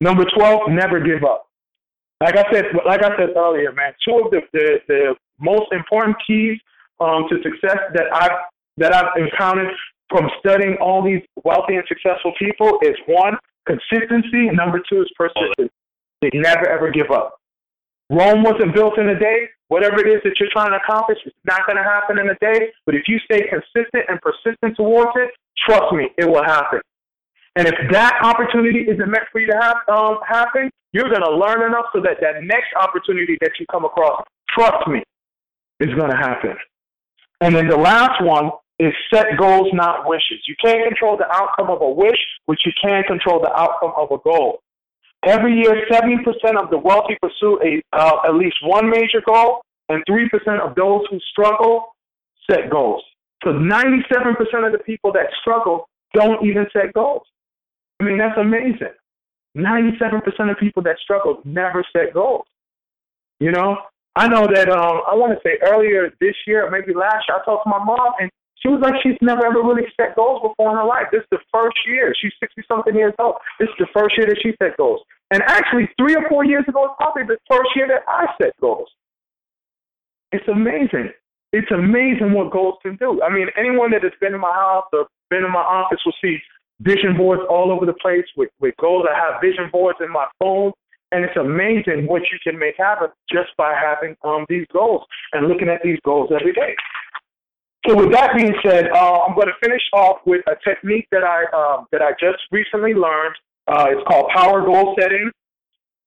Number 0.00 0.24
twelve, 0.36 0.68
never 0.68 1.00
give 1.00 1.24
up. 1.24 1.48
Like 2.20 2.36
I 2.36 2.44
said, 2.52 2.66
like 2.86 3.02
I 3.02 3.10
said 3.16 3.36
earlier, 3.36 3.72
man, 3.72 3.92
two 4.06 4.22
of 4.24 4.30
the 4.30 4.40
the, 4.52 4.78
the 4.86 5.14
most 5.40 5.72
important 5.72 6.16
keys 6.24 6.58
um, 7.00 7.26
to 7.28 7.36
success 7.42 7.78
that 7.94 8.06
I've 8.12 8.38
that 8.76 8.94
I've 8.94 9.16
encountered 9.16 9.74
from 10.10 10.30
studying 10.38 10.76
all 10.80 11.02
these 11.02 11.22
wealthy 11.44 11.74
and 11.74 11.84
successful 11.88 12.32
people 12.38 12.78
is 12.82 12.94
one, 13.06 13.34
consistency, 13.66 14.48
number 14.52 14.80
two 14.88 15.02
is 15.02 15.10
persistence. 15.16 15.70
They 16.22 16.30
never 16.34 16.68
ever 16.68 16.90
give 16.90 17.10
up. 17.10 17.37
Rome 18.10 18.42
wasn't 18.42 18.74
built 18.74 18.98
in 18.98 19.08
a 19.08 19.18
day. 19.18 19.48
Whatever 19.68 20.00
it 20.00 20.08
is 20.08 20.20
that 20.24 20.32
you're 20.40 20.48
trying 20.50 20.70
to 20.70 20.78
accomplish, 20.78 21.18
it's 21.26 21.36
not 21.44 21.66
going 21.66 21.76
to 21.76 21.84
happen 21.84 22.18
in 22.18 22.28
a 22.28 22.38
day. 22.40 22.72
But 22.86 22.94
if 22.94 23.02
you 23.06 23.18
stay 23.24 23.46
consistent 23.48 24.04
and 24.08 24.18
persistent 24.20 24.76
towards 24.76 25.12
it, 25.16 25.30
trust 25.66 25.92
me, 25.92 26.08
it 26.16 26.24
will 26.24 26.44
happen. 26.44 26.80
And 27.56 27.66
if 27.66 27.74
that 27.90 28.18
opportunity 28.22 28.80
isn't 28.88 29.10
meant 29.10 29.24
for 29.30 29.40
you 29.40 29.48
to 29.48 29.58
have 29.60 29.76
um, 29.88 30.18
happen, 30.26 30.70
you're 30.92 31.10
going 31.10 31.22
to 31.22 31.36
learn 31.36 31.62
enough 31.62 31.86
so 31.92 32.00
that 32.00 32.16
that 32.20 32.42
next 32.42 32.72
opportunity 32.80 33.36
that 33.42 33.50
you 33.60 33.66
come 33.70 33.84
across, 33.84 34.24
trust 34.48 34.88
me, 34.88 35.02
is 35.80 35.94
going 35.94 36.10
to 36.10 36.16
happen. 36.16 36.54
And 37.40 37.54
then 37.54 37.68
the 37.68 37.76
last 37.76 38.22
one 38.22 38.50
is 38.78 38.92
set 39.12 39.36
goals, 39.36 39.68
not 39.72 40.08
wishes. 40.08 40.40
You 40.46 40.54
can't 40.64 40.86
control 40.86 41.16
the 41.16 41.26
outcome 41.30 41.68
of 41.68 41.82
a 41.82 41.90
wish, 41.90 42.18
but 42.46 42.56
you 42.64 42.72
can 42.80 43.02
control 43.04 43.40
the 43.40 43.52
outcome 43.52 43.92
of 43.96 44.10
a 44.12 44.18
goal. 44.18 44.60
Every 45.28 45.54
year, 45.58 45.84
70% 45.92 46.24
of 46.58 46.70
the 46.70 46.78
wealthy 46.78 47.18
pursue 47.20 47.60
a, 47.62 47.82
uh, 47.94 48.20
at 48.24 48.34
least 48.34 48.56
one 48.62 48.88
major 48.88 49.20
goal, 49.26 49.60
and 49.90 50.02
3% 50.08 50.24
of 50.58 50.74
those 50.74 51.02
who 51.10 51.18
struggle 51.30 51.94
set 52.50 52.70
goals. 52.70 53.02
So 53.44 53.50
97% 53.50 54.38
of 54.64 54.72
the 54.72 54.78
people 54.86 55.12
that 55.12 55.26
struggle 55.42 55.86
don't 56.14 56.42
even 56.46 56.66
set 56.72 56.94
goals. 56.94 57.24
I 58.00 58.04
mean, 58.04 58.16
that's 58.16 58.38
amazing. 58.38 58.96
97% 59.54 60.50
of 60.50 60.56
people 60.58 60.82
that 60.84 60.96
struggle 61.02 61.42
never 61.44 61.84
set 61.94 62.14
goals. 62.14 62.46
You 63.38 63.52
know, 63.52 63.76
I 64.16 64.28
know 64.28 64.48
that 64.52 64.70
um, 64.70 65.02
I 65.06 65.14
want 65.14 65.36
to 65.36 65.40
say 65.44 65.58
earlier 65.62 66.10
this 66.22 66.36
year, 66.46 66.70
maybe 66.70 66.94
last 66.94 67.26
year, 67.28 67.36
I 67.36 67.44
talked 67.44 67.64
to 67.64 67.70
my 67.70 67.84
mom, 67.84 68.14
and 68.18 68.30
she 68.60 68.68
was 68.68 68.80
like, 68.80 68.94
she's 69.02 69.18
never 69.20 69.44
ever 69.44 69.60
really 69.60 69.86
set 70.00 70.16
goals 70.16 70.40
before 70.40 70.70
in 70.70 70.76
her 70.78 70.86
life. 70.86 71.06
This 71.12 71.20
is 71.20 71.28
the 71.32 71.44
first 71.52 71.76
year. 71.86 72.14
She's 72.18 72.32
60 72.40 72.62
something 72.66 72.94
years 72.94 73.12
old. 73.18 73.36
This 73.60 73.68
is 73.68 73.76
the 73.78 73.92
first 73.92 74.16
year 74.16 74.26
that 74.26 74.40
she 74.42 74.56
set 74.56 74.76
goals. 74.78 75.02
And 75.30 75.42
actually, 75.46 75.88
three 75.98 76.16
or 76.16 76.26
four 76.28 76.44
years 76.44 76.64
ago, 76.68 76.84
it's 76.86 76.94
probably 76.96 77.24
the 77.24 77.38
first 77.50 77.68
year 77.76 77.86
that 77.88 78.02
I 78.08 78.26
set 78.40 78.58
goals. 78.60 78.88
It's 80.32 80.46
amazing. 80.48 81.10
It's 81.52 81.70
amazing 81.70 82.32
what 82.32 82.50
goals 82.50 82.76
can 82.82 82.96
do. 82.96 83.22
I 83.22 83.32
mean, 83.32 83.48
anyone 83.56 83.90
that 83.92 84.02
has 84.02 84.12
been 84.20 84.34
in 84.34 84.40
my 84.40 84.52
house 84.52 84.84
or 84.92 85.06
been 85.30 85.44
in 85.44 85.52
my 85.52 85.60
office 85.60 85.98
will 86.04 86.14
see 86.22 86.38
vision 86.80 87.16
boards 87.16 87.42
all 87.48 87.72
over 87.72 87.86
the 87.86 87.94
place 87.94 88.24
with, 88.36 88.50
with 88.60 88.74
goals. 88.80 89.06
I 89.10 89.16
have 89.16 89.40
vision 89.40 89.68
boards 89.72 89.98
in 90.04 90.10
my 90.10 90.26
phone. 90.38 90.72
And 91.10 91.24
it's 91.24 91.36
amazing 91.36 92.06
what 92.06 92.22
you 92.30 92.38
can 92.44 92.58
make 92.58 92.76
happen 92.76 93.08
just 93.32 93.48
by 93.56 93.72
having 93.72 94.14
um, 94.24 94.44
these 94.48 94.66
goals 94.72 95.06
and 95.32 95.48
looking 95.48 95.68
at 95.68 95.80
these 95.82 95.98
goals 96.04 96.30
every 96.38 96.52
day. 96.52 96.76
So 97.86 97.96
with 97.96 98.12
that 98.12 98.36
being 98.36 98.54
said, 98.62 98.90
uh, 98.90 99.20
I'm 99.22 99.34
going 99.34 99.46
to 99.46 99.54
finish 99.62 99.80
off 99.94 100.18
with 100.26 100.42
a 100.46 100.56
technique 100.68 101.08
that 101.10 101.24
I 101.24 101.44
um, 101.56 101.86
that 101.92 102.02
I 102.02 102.10
just 102.20 102.44
recently 102.52 102.92
learned. 102.92 103.34
Uh, 103.68 103.86
it's 103.90 104.02
called 104.08 104.30
power 104.34 104.64
goal 104.64 104.96
setting, 104.98 105.30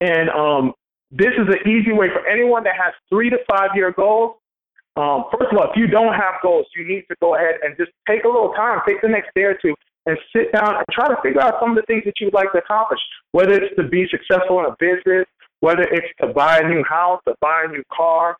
and 0.02 0.30
um, 0.32 0.74
this 1.12 1.30
is 1.38 1.48
an 1.48 1.70
easy 1.70 1.92
way 1.92 2.08
for 2.10 2.26
anyone 2.28 2.64
that 2.64 2.74
has 2.76 2.94
three 3.10 3.30
to 3.30 3.38
five 3.50 3.70
year 3.76 3.92
goals. 3.92 4.38
Um, 4.98 5.26
first 5.32 5.54
of 5.54 5.58
all, 5.58 5.70
if 5.70 5.78
you 5.78 5.88
don't 5.88 6.14
have 6.14 6.42
goals, 6.42 6.66
you 6.76 6.88
need 6.88 7.04
to 7.10 7.16
go 7.22 7.36
ahead 7.36 7.56
and 7.64 7.78
just 7.78 7.92
take 8.08 8.24
a 8.24 8.28
little 8.28 8.52
time, 8.54 8.80
take 8.88 9.02
the 9.02 9.08
next 9.08 9.30
day 9.36 9.44
or 9.44 9.58
two, 9.62 9.76
and 10.06 10.18
sit 10.36 10.52
down 10.52 10.76
and 10.76 10.86
try 10.92 11.08
to 11.08 11.16
figure 11.22 11.42
out 11.42 11.56
some 11.62 11.72
of 11.72 11.76
the 11.76 11.84
things 11.84 12.04
that 12.06 12.14
you'd 12.20 12.34
like 12.34 12.52
to 12.52 12.58
accomplish. 12.58 13.00
Whether 13.32 13.54
it's 13.54 13.76
to 13.76 13.88
be 13.88 14.08
successful 14.10 14.60
in 14.60 14.66
a 14.66 14.76
business, 14.80 15.28
whether 15.62 15.84
it's 15.84 16.08
to 16.20 16.28
buy 16.34 16.60
a 16.60 16.68
new 16.68 16.84
house, 16.84 17.22
to 17.28 17.36
buy 17.40 17.66
a 17.68 17.72
new 17.72 17.84
car, 17.94 18.36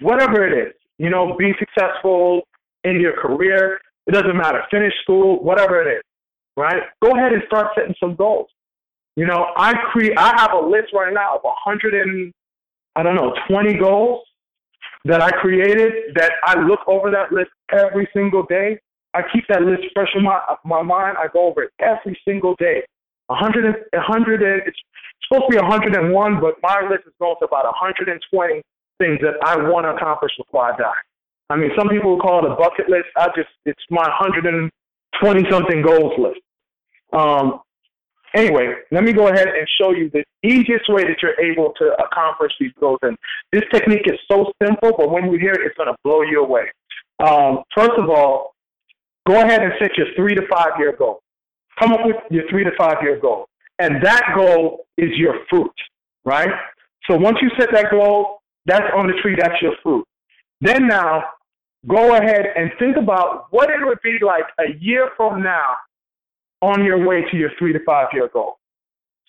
whatever 0.00 0.46
it 0.46 0.68
is. 0.68 0.74
You 0.98 1.10
know, 1.10 1.36
be 1.36 1.52
successful 1.58 2.42
in 2.84 3.00
your 3.00 3.14
career. 3.14 3.80
It 4.06 4.12
doesn't 4.12 4.36
matter. 4.36 4.62
Finish 4.70 4.92
school, 5.02 5.42
whatever 5.42 5.80
it 5.82 5.96
is, 5.96 6.02
right? 6.56 6.82
Go 7.02 7.12
ahead 7.12 7.32
and 7.32 7.42
start 7.46 7.68
setting 7.76 7.94
some 7.98 8.14
goals. 8.14 8.48
You 9.16 9.26
know, 9.26 9.46
I 9.56 9.74
create. 9.92 10.18
I 10.18 10.40
have 10.40 10.52
a 10.52 10.66
list 10.66 10.92
right 10.92 11.12
now 11.12 11.36
of 11.36 11.42
100 11.42 11.94
and 11.94 12.32
I 12.96 13.02
don't 13.02 13.14
know 13.14 13.32
20 13.48 13.74
goals 13.78 14.24
that 15.04 15.22
I 15.22 15.30
created. 15.30 16.14
That 16.16 16.32
I 16.44 16.60
look 16.60 16.80
over 16.86 17.10
that 17.10 17.32
list 17.32 17.50
every 17.72 18.08
single 18.12 18.44
day. 18.44 18.78
I 19.14 19.22
keep 19.32 19.44
that 19.48 19.62
list 19.62 19.82
fresh 19.94 20.08
in 20.16 20.24
my 20.24 20.40
my 20.64 20.82
mind. 20.82 21.16
I 21.18 21.28
go 21.32 21.46
over 21.46 21.62
it 21.62 21.70
every 21.78 22.18
single 22.26 22.56
day. 22.56 22.82
100 23.28 23.64
and 23.64 23.76
100 23.92 24.42
and 24.42 24.62
it's 24.66 24.76
supposed 25.26 25.50
to 25.50 25.56
be 25.56 25.62
101, 25.62 26.40
but 26.40 26.54
my 26.62 26.86
list 26.88 27.04
is 27.06 27.12
going 27.18 27.36
to 27.40 27.46
about 27.46 27.64
120 27.64 28.62
things 28.98 29.18
that 29.22 29.34
I 29.42 29.56
want 29.56 29.84
to 29.84 29.90
accomplish 29.96 30.32
before 30.36 30.72
I 30.72 30.76
die. 30.76 31.02
I 31.50 31.56
mean, 31.56 31.70
some 31.76 31.88
people 31.88 32.18
call 32.18 32.44
it 32.44 32.50
a 32.50 32.54
bucket 32.54 32.88
list. 32.88 33.08
I 33.16 33.28
just, 33.36 33.48
it's 33.64 33.82
my 33.90 34.02
120 34.20 34.70
something 35.50 35.82
goals 35.82 36.12
list. 36.18 36.40
Um, 37.12 37.60
anyway, 38.34 38.74
let 38.90 39.04
me 39.04 39.12
go 39.12 39.28
ahead 39.28 39.48
and 39.48 39.66
show 39.80 39.92
you 39.92 40.10
the 40.10 40.24
easiest 40.42 40.88
way 40.88 41.04
that 41.04 41.16
you're 41.22 41.40
able 41.40 41.72
to 41.78 41.92
accomplish 42.02 42.52
these 42.60 42.72
goals. 42.78 42.98
And 43.02 43.16
this 43.52 43.62
technique 43.72 44.06
is 44.06 44.18
so 44.30 44.52
simple, 44.62 44.92
but 44.96 45.10
when 45.10 45.30
you 45.30 45.38
hear 45.38 45.52
it, 45.52 45.60
it's 45.64 45.76
going 45.76 45.88
to 45.88 45.96
blow 46.04 46.22
you 46.22 46.42
away. 46.42 46.66
Um, 47.20 47.62
first 47.74 47.92
of 47.96 48.10
all, 48.10 48.54
go 49.26 49.40
ahead 49.40 49.62
and 49.62 49.72
set 49.80 49.96
your 49.96 50.08
three 50.16 50.34
to 50.34 50.42
five 50.48 50.72
year 50.78 50.94
goal. 50.96 51.20
Come 51.78 51.92
up 51.92 52.00
with 52.04 52.16
your 52.30 52.48
three 52.50 52.64
to 52.64 52.70
five 52.76 52.96
year 53.02 53.18
goal. 53.20 53.46
And 53.78 54.04
that 54.04 54.22
goal 54.36 54.86
is 54.98 55.10
your 55.16 55.38
fruit, 55.50 55.72
right? 56.24 56.50
So 57.08 57.16
once 57.16 57.38
you 57.42 57.50
set 57.58 57.70
that 57.72 57.90
goal, 57.90 58.40
that's 58.66 58.84
on 58.96 59.06
the 59.06 59.14
tree, 59.20 59.36
that's 59.38 59.60
your 59.60 59.74
fruit. 59.82 60.06
Then 60.60 60.86
now, 60.86 61.22
go 61.86 62.14
ahead 62.16 62.46
and 62.56 62.70
think 62.78 62.96
about 62.96 63.46
what 63.50 63.68
it 63.70 63.84
would 63.84 63.98
be 64.02 64.18
like 64.24 64.44
a 64.58 64.78
year 64.80 65.10
from 65.16 65.42
now 65.42 65.74
on 66.64 66.84
your 66.84 67.06
way 67.06 67.22
to 67.30 67.36
your 67.36 67.50
three 67.58 67.72
to 67.72 67.80
five 67.84 68.08
year 68.12 68.28
goal. 68.32 68.58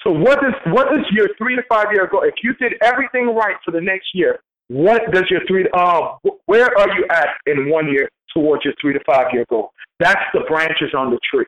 So 0.04 0.12
what 0.12 0.40
is 0.40 0.54
what 0.68 0.88
is 0.94 1.06
your 1.12 1.28
three 1.38 1.56
to 1.56 1.64
five 1.68 1.88
year 1.92 2.08
goal? 2.08 2.24
If 2.24 2.36
you 2.44 2.54
did 2.56 2.74
everything 2.82 3.36
right 3.36 3.56
for 3.66 3.72
the 3.72 3.82
next 3.82 4.08
year, 4.14 4.40
what 4.68 5.12
does 5.12 5.26
your 5.30 5.42
three 5.48 5.68
uh, 5.74 6.18
where 6.46 6.70
are 6.78 6.90
you 6.98 7.06
at 7.10 7.30
in 7.48 7.70
one 7.70 7.88
year 7.92 8.08
towards 8.34 8.64
your 8.66 8.74
three 8.80 8.94
to 8.94 9.00
five 9.06 9.28
year 9.34 9.46
goal? 9.50 9.72
That's 10.00 10.22
the 10.34 10.42
branches 10.48 10.94
on 10.98 11.12
the 11.12 11.20
tree. 11.30 11.46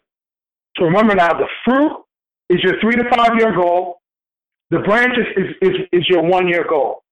So 0.78 0.86
remember 0.86 1.16
now 1.16 1.34
the 1.34 1.48
fruit 1.66 2.04
is 2.50 2.60
your 2.64 2.80
three 2.82 2.96
to 2.96 3.04
five 3.16 3.32
year 3.38 3.54
goal. 3.56 4.00
The 4.70 4.80
branches 4.80 5.26
is, 5.38 5.48
is, 5.62 5.76
is 5.92 6.10
your 6.10 6.24
one 6.24 6.48
year 6.48 6.66
goal. 6.68 7.04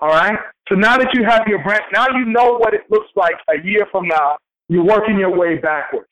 All 0.00 0.10
right? 0.10 0.38
So 0.68 0.74
now 0.74 0.98
that 0.98 1.14
you 1.14 1.24
have 1.24 1.46
your 1.46 1.62
branch 1.62 1.84
now 1.92 2.06
you 2.10 2.26
know 2.26 2.58
what 2.58 2.74
it 2.74 2.82
looks 2.90 3.08
like 3.16 3.34
a 3.48 3.64
year 3.64 3.86
from 3.90 4.06
now. 4.06 4.36
You're 4.68 4.84
working 4.84 5.18
your 5.18 5.34
way 5.34 5.56
backwards, 5.56 6.10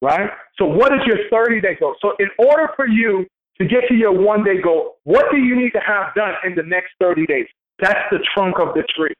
right? 0.00 0.30
So 0.58 0.64
what 0.64 0.92
is 0.92 1.00
your 1.06 1.18
30 1.30 1.60
day 1.60 1.76
goal? 1.78 1.94
So 2.00 2.12
in 2.18 2.28
order 2.38 2.68
for 2.76 2.86
you 2.86 3.26
to 3.60 3.66
get 3.66 3.82
to 3.88 3.94
your 3.94 4.12
one 4.12 4.44
day 4.44 4.60
goal, 4.60 4.96
what 5.04 5.26
do 5.30 5.38
you 5.38 5.56
need 5.56 5.70
to 5.72 5.80
have 5.80 6.14
done 6.14 6.34
in 6.44 6.54
the 6.54 6.62
next 6.62 6.92
30 7.00 7.26
days? 7.26 7.46
That's 7.78 8.00
the 8.10 8.18
trunk 8.34 8.56
of 8.58 8.74
the 8.74 8.82
tree. 8.96 9.14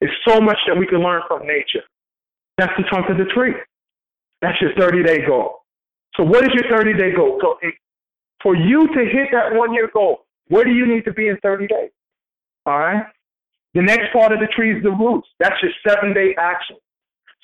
It's 0.00 0.12
so 0.26 0.40
much 0.40 0.58
that 0.66 0.76
we 0.76 0.86
can 0.86 1.00
learn 1.00 1.22
from 1.28 1.46
nature. 1.46 1.84
That's 2.58 2.72
the 2.76 2.84
trunk 2.84 3.08
of 3.10 3.16
the 3.16 3.24
tree. 3.34 3.54
That's 4.42 4.60
your 4.60 4.74
30 4.78 5.02
day 5.02 5.26
goal. 5.26 5.62
So 6.16 6.24
what 6.24 6.44
is 6.44 6.50
your 6.54 6.70
30 6.70 6.94
day 6.94 7.12
goal? 7.14 7.38
So 7.40 7.58
for 8.42 8.54
you 8.54 8.86
to 8.88 9.00
hit 9.04 9.28
that 9.32 9.54
one 9.54 9.72
year 9.72 9.90
goal, 9.92 10.26
where 10.48 10.64
do 10.64 10.70
you 10.70 10.86
need 10.86 11.04
to 11.06 11.12
be 11.12 11.28
in 11.28 11.38
30 11.42 11.66
days? 11.66 11.90
All 12.66 12.78
right? 12.78 13.06
The 13.74 13.82
next 13.82 14.12
part 14.12 14.32
of 14.32 14.38
the 14.38 14.46
tree 14.54 14.76
is 14.76 14.82
the 14.82 14.90
roots. 14.90 15.26
That's 15.40 15.56
your 15.62 15.72
seven 15.86 16.14
day 16.14 16.34
action. 16.38 16.76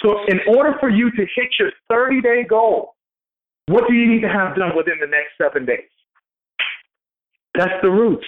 So, 0.03 0.17
in 0.29 0.41
order 0.57 0.77
for 0.81 0.89
you 0.89 1.11
to 1.11 1.27
hit 1.37 1.49
your 1.59 1.71
30 1.91 2.21
day 2.23 2.45
goal, 2.49 2.95
what 3.67 3.85
do 3.89 3.95
you 3.95 4.09
need 4.09 4.23
to 4.23 4.29
have 4.29 4.57
done 4.57 4.73
within 4.77 4.95
the 5.01 5.07
next 5.07 5.31
seven 5.41 5.67
days? 5.67 5.89
That's 7.55 7.75
the 7.83 7.91
roots. 7.91 8.27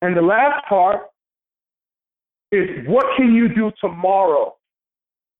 And 0.00 0.16
the 0.16 0.22
last 0.22 0.66
part 0.68 1.02
is 2.50 2.68
what 2.86 3.06
can 3.16 3.32
you 3.32 3.48
do 3.48 3.70
tomorrow 3.80 4.56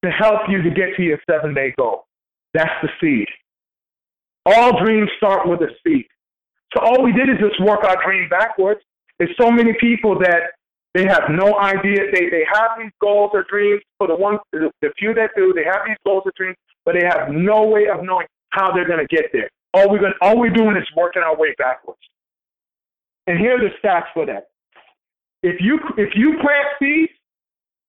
to 0.03 0.09
help 0.09 0.41
you 0.49 0.61
to 0.61 0.69
get 0.69 0.95
to 0.97 1.03
your 1.03 1.19
seven 1.29 1.53
day 1.53 1.73
goal? 1.77 2.05
That's 2.53 2.71
the 2.81 2.89
seed. 3.01 3.27
All 4.45 4.83
dreams 4.83 5.09
start 5.17 5.47
with 5.47 5.61
a 5.61 5.69
seed. 5.85 6.05
So 6.73 6.83
all 6.83 7.03
we 7.03 7.11
did 7.11 7.29
is 7.29 7.37
just 7.39 7.61
work 7.61 7.83
our 7.83 8.03
dream 8.03 8.27
backwards. 8.29 8.81
There's 9.19 9.35
so 9.39 9.51
many 9.51 9.73
people 9.79 10.17
that 10.19 10.53
they 10.93 11.05
have 11.05 11.23
no 11.29 11.57
idea. 11.59 12.11
They 12.13 12.29
they 12.29 12.45
have 12.53 12.71
these 12.79 12.91
goals 13.01 13.31
or 13.33 13.45
dreams. 13.49 13.81
For 13.97 14.07
the 14.07 14.15
ones, 14.15 14.39
the, 14.51 14.69
few 14.97 15.13
that 15.15 15.31
do, 15.35 15.53
they 15.55 15.63
have 15.63 15.81
these 15.87 15.97
goals 16.05 16.23
or 16.25 16.31
dreams, 16.37 16.57
but 16.85 16.95
they 16.99 17.05
have 17.05 17.29
no 17.31 17.63
way 17.63 17.87
of 17.87 18.03
knowing 18.03 18.27
how 18.49 18.71
they're 18.71 18.87
going 18.87 19.05
to 19.05 19.15
get 19.15 19.25
there. 19.33 19.49
All 19.73 19.89
we're 19.89 19.99
going, 19.99 20.13
all 20.21 20.37
we're 20.39 20.53
doing 20.53 20.77
is 20.77 20.87
working 20.95 21.23
our 21.23 21.35
way 21.35 21.55
backwards. 21.57 21.99
And 23.25 23.39
here 23.39 23.57
are 23.57 23.59
the 23.59 23.73
stats 23.83 24.05
for 24.13 24.25
that. 24.27 24.47
If 25.41 25.59
you 25.59 25.79
if 25.97 26.09
you 26.15 26.37
plant 26.41 26.67
seeds, 26.79 27.11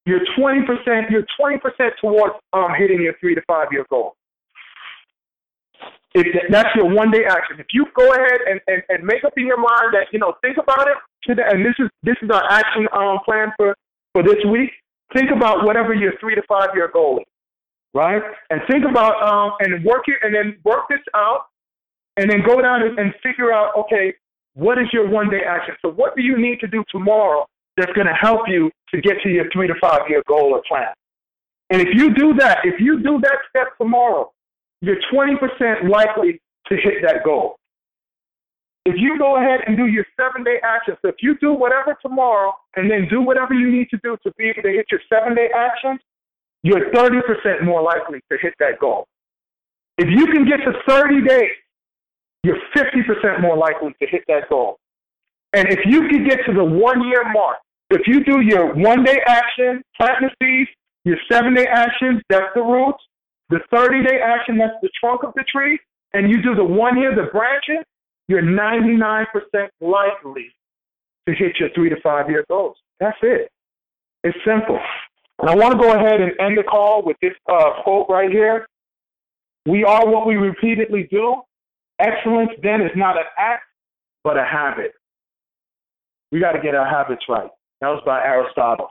you're 0.07 0.21
20%. 0.39 1.11
You're 1.11 1.27
20% 1.41 1.91
towards 2.01 2.35
um, 2.53 2.73
hitting 2.77 3.01
your 3.03 3.15
three 3.21 3.35
to 3.35 3.43
five 3.47 3.69
year 3.71 3.87
goal. 3.91 4.17
If 6.15 6.27
that's 6.51 6.69
your 6.77 6.89
one 6.89 7.11
day 7.11 7.25
action. 7.29 7.59
If 7.59 7.67
you 7.73 7.87
go 7.97 8.13
ahead 8.13 8.41
and, 8.49 8.61
and, 8.69 8.83
and 8.89 9.05
make 9.05 9.25
up 9.25 9.33
in 9.37 9.47
your 9.47 9.57
mind 9.57 9.93
that, 9.93 10.07
you 10.13 10.19
know, 10.19 10.35
think 10.43 10.59
about 10.59 10.87
it, 10.87 10.97
and 11.29 11.65
this 11.65 11.75
is 11.79 11.89
this 12.03 12.17
is 12.23 12.31
our 12.31 12.45
action 12.51 12.87
um, 12.93 13.19
plan 13.25 13.53
for, 13.57 13.75
for 14.13 14.23
this 14.23 14.43
week, 14.51 14.71
think 15.15 15.31
about 15.35 15.65
whatever 15.65 15.95
your 15.95 16.13
three 16.21 16.35
to 16.35 16.43
five 16.49 16.71
year 16.75 16.91
goal 16.93 17.19
is, 17.19 17.27
right? 17.95 18.23
And 18.51 18.61
think 18.71 18.85
about 18.89 19.23
um, 19.23 19.53
and 19.61 19.85
work 19.85 20.05
it 20.07 20.19
and 20.23 20.35
then 20.35 20.59
work 20.65 20.89
this 20.89 21.01
out 21.15 21.47
and 22.17 22.31
then 22.31 22.43
go 22.47 22.61
down 22.61 22.83
and, 22.83 22.99
and 22.99 23.15
figure 23.23 23.53
out, 23.53 23.73
okay, 23.77 24.15
what 24.55 24.79
is 24.79 24.87
your 24.93 25.09
one 25.09 25.31
day 25.31 25.41
action? 25.47 25.75
So 25.83 25.91
what 25.91 26.15
do 26.17 26.23
you 26.23 26.39
need 26.39 26.61
to 26.61 26.67
do 26.67 26.85
tomorrow 26.91 27.47
that's 27.77 27.93
going 27.93 28.07
to 28.07 28.15
help 28.15 28.43
you 28.47 28.71
to 28.95 29.01
get 29.01 29.17
to 29.25 29.29
your 29.29 29.47
three 29.53 29.67
to 29.67 29.75
five 29.81 30.03
year 30.09 30.23
goal 30.29 30.55
or 30.55 30.63
plan? 30.69 30.93
And 31.71 31.81
if 31.81 31.89
you 31.95 32.15
do 32.15 32.35
that, 32.35 32.59
if 32.65 32.79
you 32.79 33.03
do 33.03 33.21
that 33.23 33.39
step 33.49 33.77
tomorrow, 33.79 34.31
you're 34.81 34.99
20% 35.13 35.89
likely 35.89 36.41
to 36.69 36.77
hit 36.77 37.03
that 37.03 37.25
goal. 37.25 37.57
If 38.85 38.97
you 38.99 39.19
go 39.19 39.37
ahead 39.37 39.61
and 39.67 39.77
do 39.77 39.87
your 39.87 40.05
seven 40.17 40.45
day 40.45 40.59
action, 40.63 40.97
so 41.01 41.09
if 41.09 41.17
you 41.21 41.39
do 41.39 41.55
whatever 41.55 41.97
tomorrow 42.03 42.53
and 42.77 42.91
then 42.91 43.09
do 43.09 43.23
whatever 43.23 43.55
you 43.55 43.71
need 43.71 43.89
to 43.91 43.99
do 44.03 44.17
to 44.23 44.33
be 44.37 44.51
able 44.51 44.63
to 44.63 44.69
hit 44.69 44.87
your 44.91 45.01
seven 45.09 45.35
day 45.35 45.49
actions, 45.57 46.01
you're 46.63 46.91
30% 46.93 47.65
more 47.65 47.83
likely 47.83 48.21
to 48.31 48.39
hit 48.41 48.55
that 48.59 48.79
goal. 48.81 49.07
If 49.97 50.09
you 50.11 50.27
can 50.27 50.47
get 50.47 50.59
to 50.65 50.73
30 50.87 51.27
days, 51.27 51.57
you're 52.43 52.59
50% 52.77 53.41
more 53.41 53.57
likely 53.57 53.95
to 54.03 54.07
hit 54.07 54.25
that 54.29 54.49
goal. 54.51 54.79
And 55.55 55.69
if 55.69 55.81
you 55.87 56.09
can 56.09 56.27
get 56.29 56.41
to 56.47 56.53
the 56.53 56.65
one 56.65 57.07
year 57.09 57.25
mark, 57.33 57.57
if 57.91 58.03
you 58.07 58.25
do 58.25 58.41
your 58.41 58.75
one 58.75 59.05
day 59.05 59.21
action, 59.27 59.83
plant 59.97 60.17
the 60.21 60.31
seeds, 60.43 60.71
Your 61.05 61.17
seven 61.31 61.55
day 61.55 61.67
action, 61.67 62.23
that's 62.29 62.53
the 62.55 62.63
roots. 62.63 63.03
The 63.51 63.61
30 63.71 64.05
day 64.05 64.21
action, 64.21 64.59
that's 64.59 64.75
the 64.83 64.91
trunk 64.99 65.23
of 65.23 65.33
the 65.37 65.45
tree. 65.45 65.79
And 66.13 66.31
you 66.31 66.43
do 66.43 66.55
the 66.55 66.65
one 66.65 66.99
year, 66.99 67.15
the 67.15 67.31
branches, 67.31 67.85
you're 68.29 68.43
99% 68.43 69.27
likely 69.81 70.55
to 71.29 71.35
hit 71.35 71.57
your 71.59 71.71
three 71.75 71.89
to 71.89 71.97
five 72.03 72.29
year 72.29 72.45
goals. 72.49 72.77
That's 73.01 73.17
it. 73.23 73.51
It's 74.23 74.37
simple. 74.47 74.79
And 75.41 75.51
I 75.51 75.55
want 75.55 75.73
to 75.73 75.79
go 75.79 75.93
ahead 75.93 76.21
and 76.21 76.33
end 76.41 76.57
the 76.57 76.63
call 76.63 77.03
with 77.05 77.17
this 77.21 77.33
uh, 77.51 77.83
quote 77.83 78.07
right 78.09 78.31
here. 78.31 78.67
We 79.67 79.85
are 79.85 80.07
what 80.07 80.27
we 80.27 80.37
repeatedly 80.37 81.09
do. 81.11 81.43
Excellence 81.99 82.51
then 82.63 82.83
is 82.83 82.91
not 82.97 83.17
an 83.17 83.25
act, 83.39 83.65
but 84.23 84.37
a 84.37 84.45
habit. 84.45 84.93
We 86.33 86.41
got 86.41 86.53
to 86.53 86.61
get 86.61 86.75
our 86.75 86.89
habits 86.89 87.23
right. 87.29 87.51
That 87.81 87.89
was 87.89 88.03
by 88.05 88.23
Aristotle. 88.23 88.89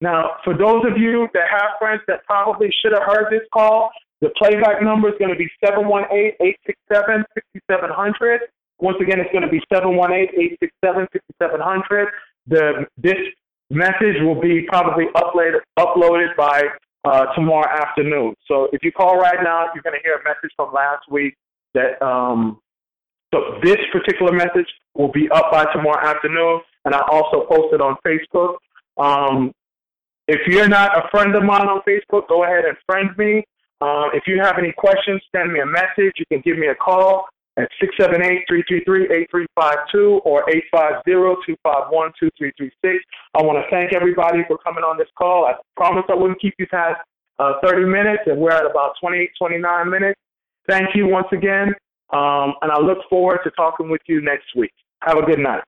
Now, 0.00 0.36
for 0.44 0.56
those 0.56 0.84
of 0.90 0.96
you 0.96 1.28
that 1.34 1.48
have 1.50 1.72
friends 1.78 2.00
that 2.08 2.24
probably 2.24 2.70
should 2.80 2.92
have 2.92 3.02
heard 3.02 3.26
this 3.30 3.46
call, 3.52 3.90
the 4.20 4.30
playback 4.36 4.82
number 4.82 5.08
is 5.08 5.14
going 5.18 5.30
to 5.30 5.36
be 5.36 5.48
718-867-6700. 5.64 8.38
Once 8.80 8.96
again, 9.00 9.20
it's 9.20 9.30
going 9.32 9.42
to 9.42 9.48
be 9.48 9.60
718-867-6700. 9.72 12.06
The, 12.46 12.86
this 12.96 13.18
message 13.70 14.22
will 14.22 14.40
be 14.40 14.66
probably 14.68 15.06
uploaded, 15.14 15.60
uploaded 15.78 16.34
by 16.36 16.62
uh, 17.04 17.26
tomorrow 17.34 17.68
afternoon. 17.68 18.34
So 18.46 18.68
if 18.72 18.82
you 18.82 18.92
call 18.92 19.16
right 19.16 19.42
now, 19.42 19.66
you're 19.74 19.82
going 19.82 19.96
to 19.96 20.02
hear 20.02 20.14
a 20.14 20.24
message 20.24 20.52
from 20.56 20.72
last 20.72 21.10
week 21.10 21.36
that 21.74 22.00
um, 22.04 22.60
so 23.32 23.60
this 23.62 23.76
particular 23.92 24.32
message 24.32 24.66
will 24.94 25.12
be 25.12 25.28
up 25.30 25.52
by 25.52 25.64
tomorrow 25.72 26.04
afternoon, 26.04 26.60
and 26.84 26.94
I 26.94 27.00
also 27.10 27.46
post 27.46 27.72
it 27.72 27.80
on 27.80 27.96
Facebook. 28.04 28.56
Um, 28.98 29.52
if 30.26 30.40
you're 30.46 30.68
not 30.68 30.96
a 30.96 31.08
friend 31.10 31.34
of 31.34 31.44
mine 31.44 31.68
on 31.68 31.80
Facebook, 31.86 32.28
go 32.28 32.44
ahead 32.44 32.64
and 32.64 32.76
friend 32.86 33.10
me. 33.16 33.44
Uh, 33.80 34.08
if 34.12 34.24
you 34.26 34.40
have 34.42 34.58
any 34.58 34.72
questions, 34.76 35.22
send 35.34 35.52
me 35.52 35.60
a 35.60 35.66
message. 35.66 36.12
You 36.16 36.26
can 36.30 36.42
give 36.44 36.58
me 36.58 36.66
a 36.66 36.74
call 36.74 37.26
at 37.60 37.68
678-333-8352 38.00 40.20
or 40.24 40.44
850-251-2336. 40.74 42.98
I 43.34 43.42
want 43.42 43.58
to 43.58 43.64
thank 43.70 43.92
everybody 43.94 44.44
for 44.48 44.58
coming 44.58 44.84
on 44.84 44.98
this 44.98 45.08
call. 45.16 45.46
I 45.46 45.54
promised 45.76 46.10
I 46.10 46.14
wouldn't 46.14 46.40
keep 46.40 46.54
you 46.58 46.66
past 46.66 47.00
uh, 47.38 47.54
30 47.64 47.86
minutes, 47.86 48.22
and 48.26 48.38
we're 48.38 48.52
at 48.52 48.64
about 48.64 48.94
28, 49.00 49.30
29 49.38 49.90
minutes. 49.90 50.18
Thank 50.68 50.94
you 50.94 51.06
once 51.06 51.28
again, 51.32 51.68
um, 52.12 52.54
and 52.62 52.70
I 52.70 52.78
look 52.80 52.98
forward 53.08 53.40
to 53.44 53.50
talking 53.50 53.90
with 53.90 54.02
you 54.06 54.20
next 54.20 54.54
week. 54.56 54.72
Have 55.02 55.18
a 55.18 55.22
good 55.22 55.38
night. 55.38 55.62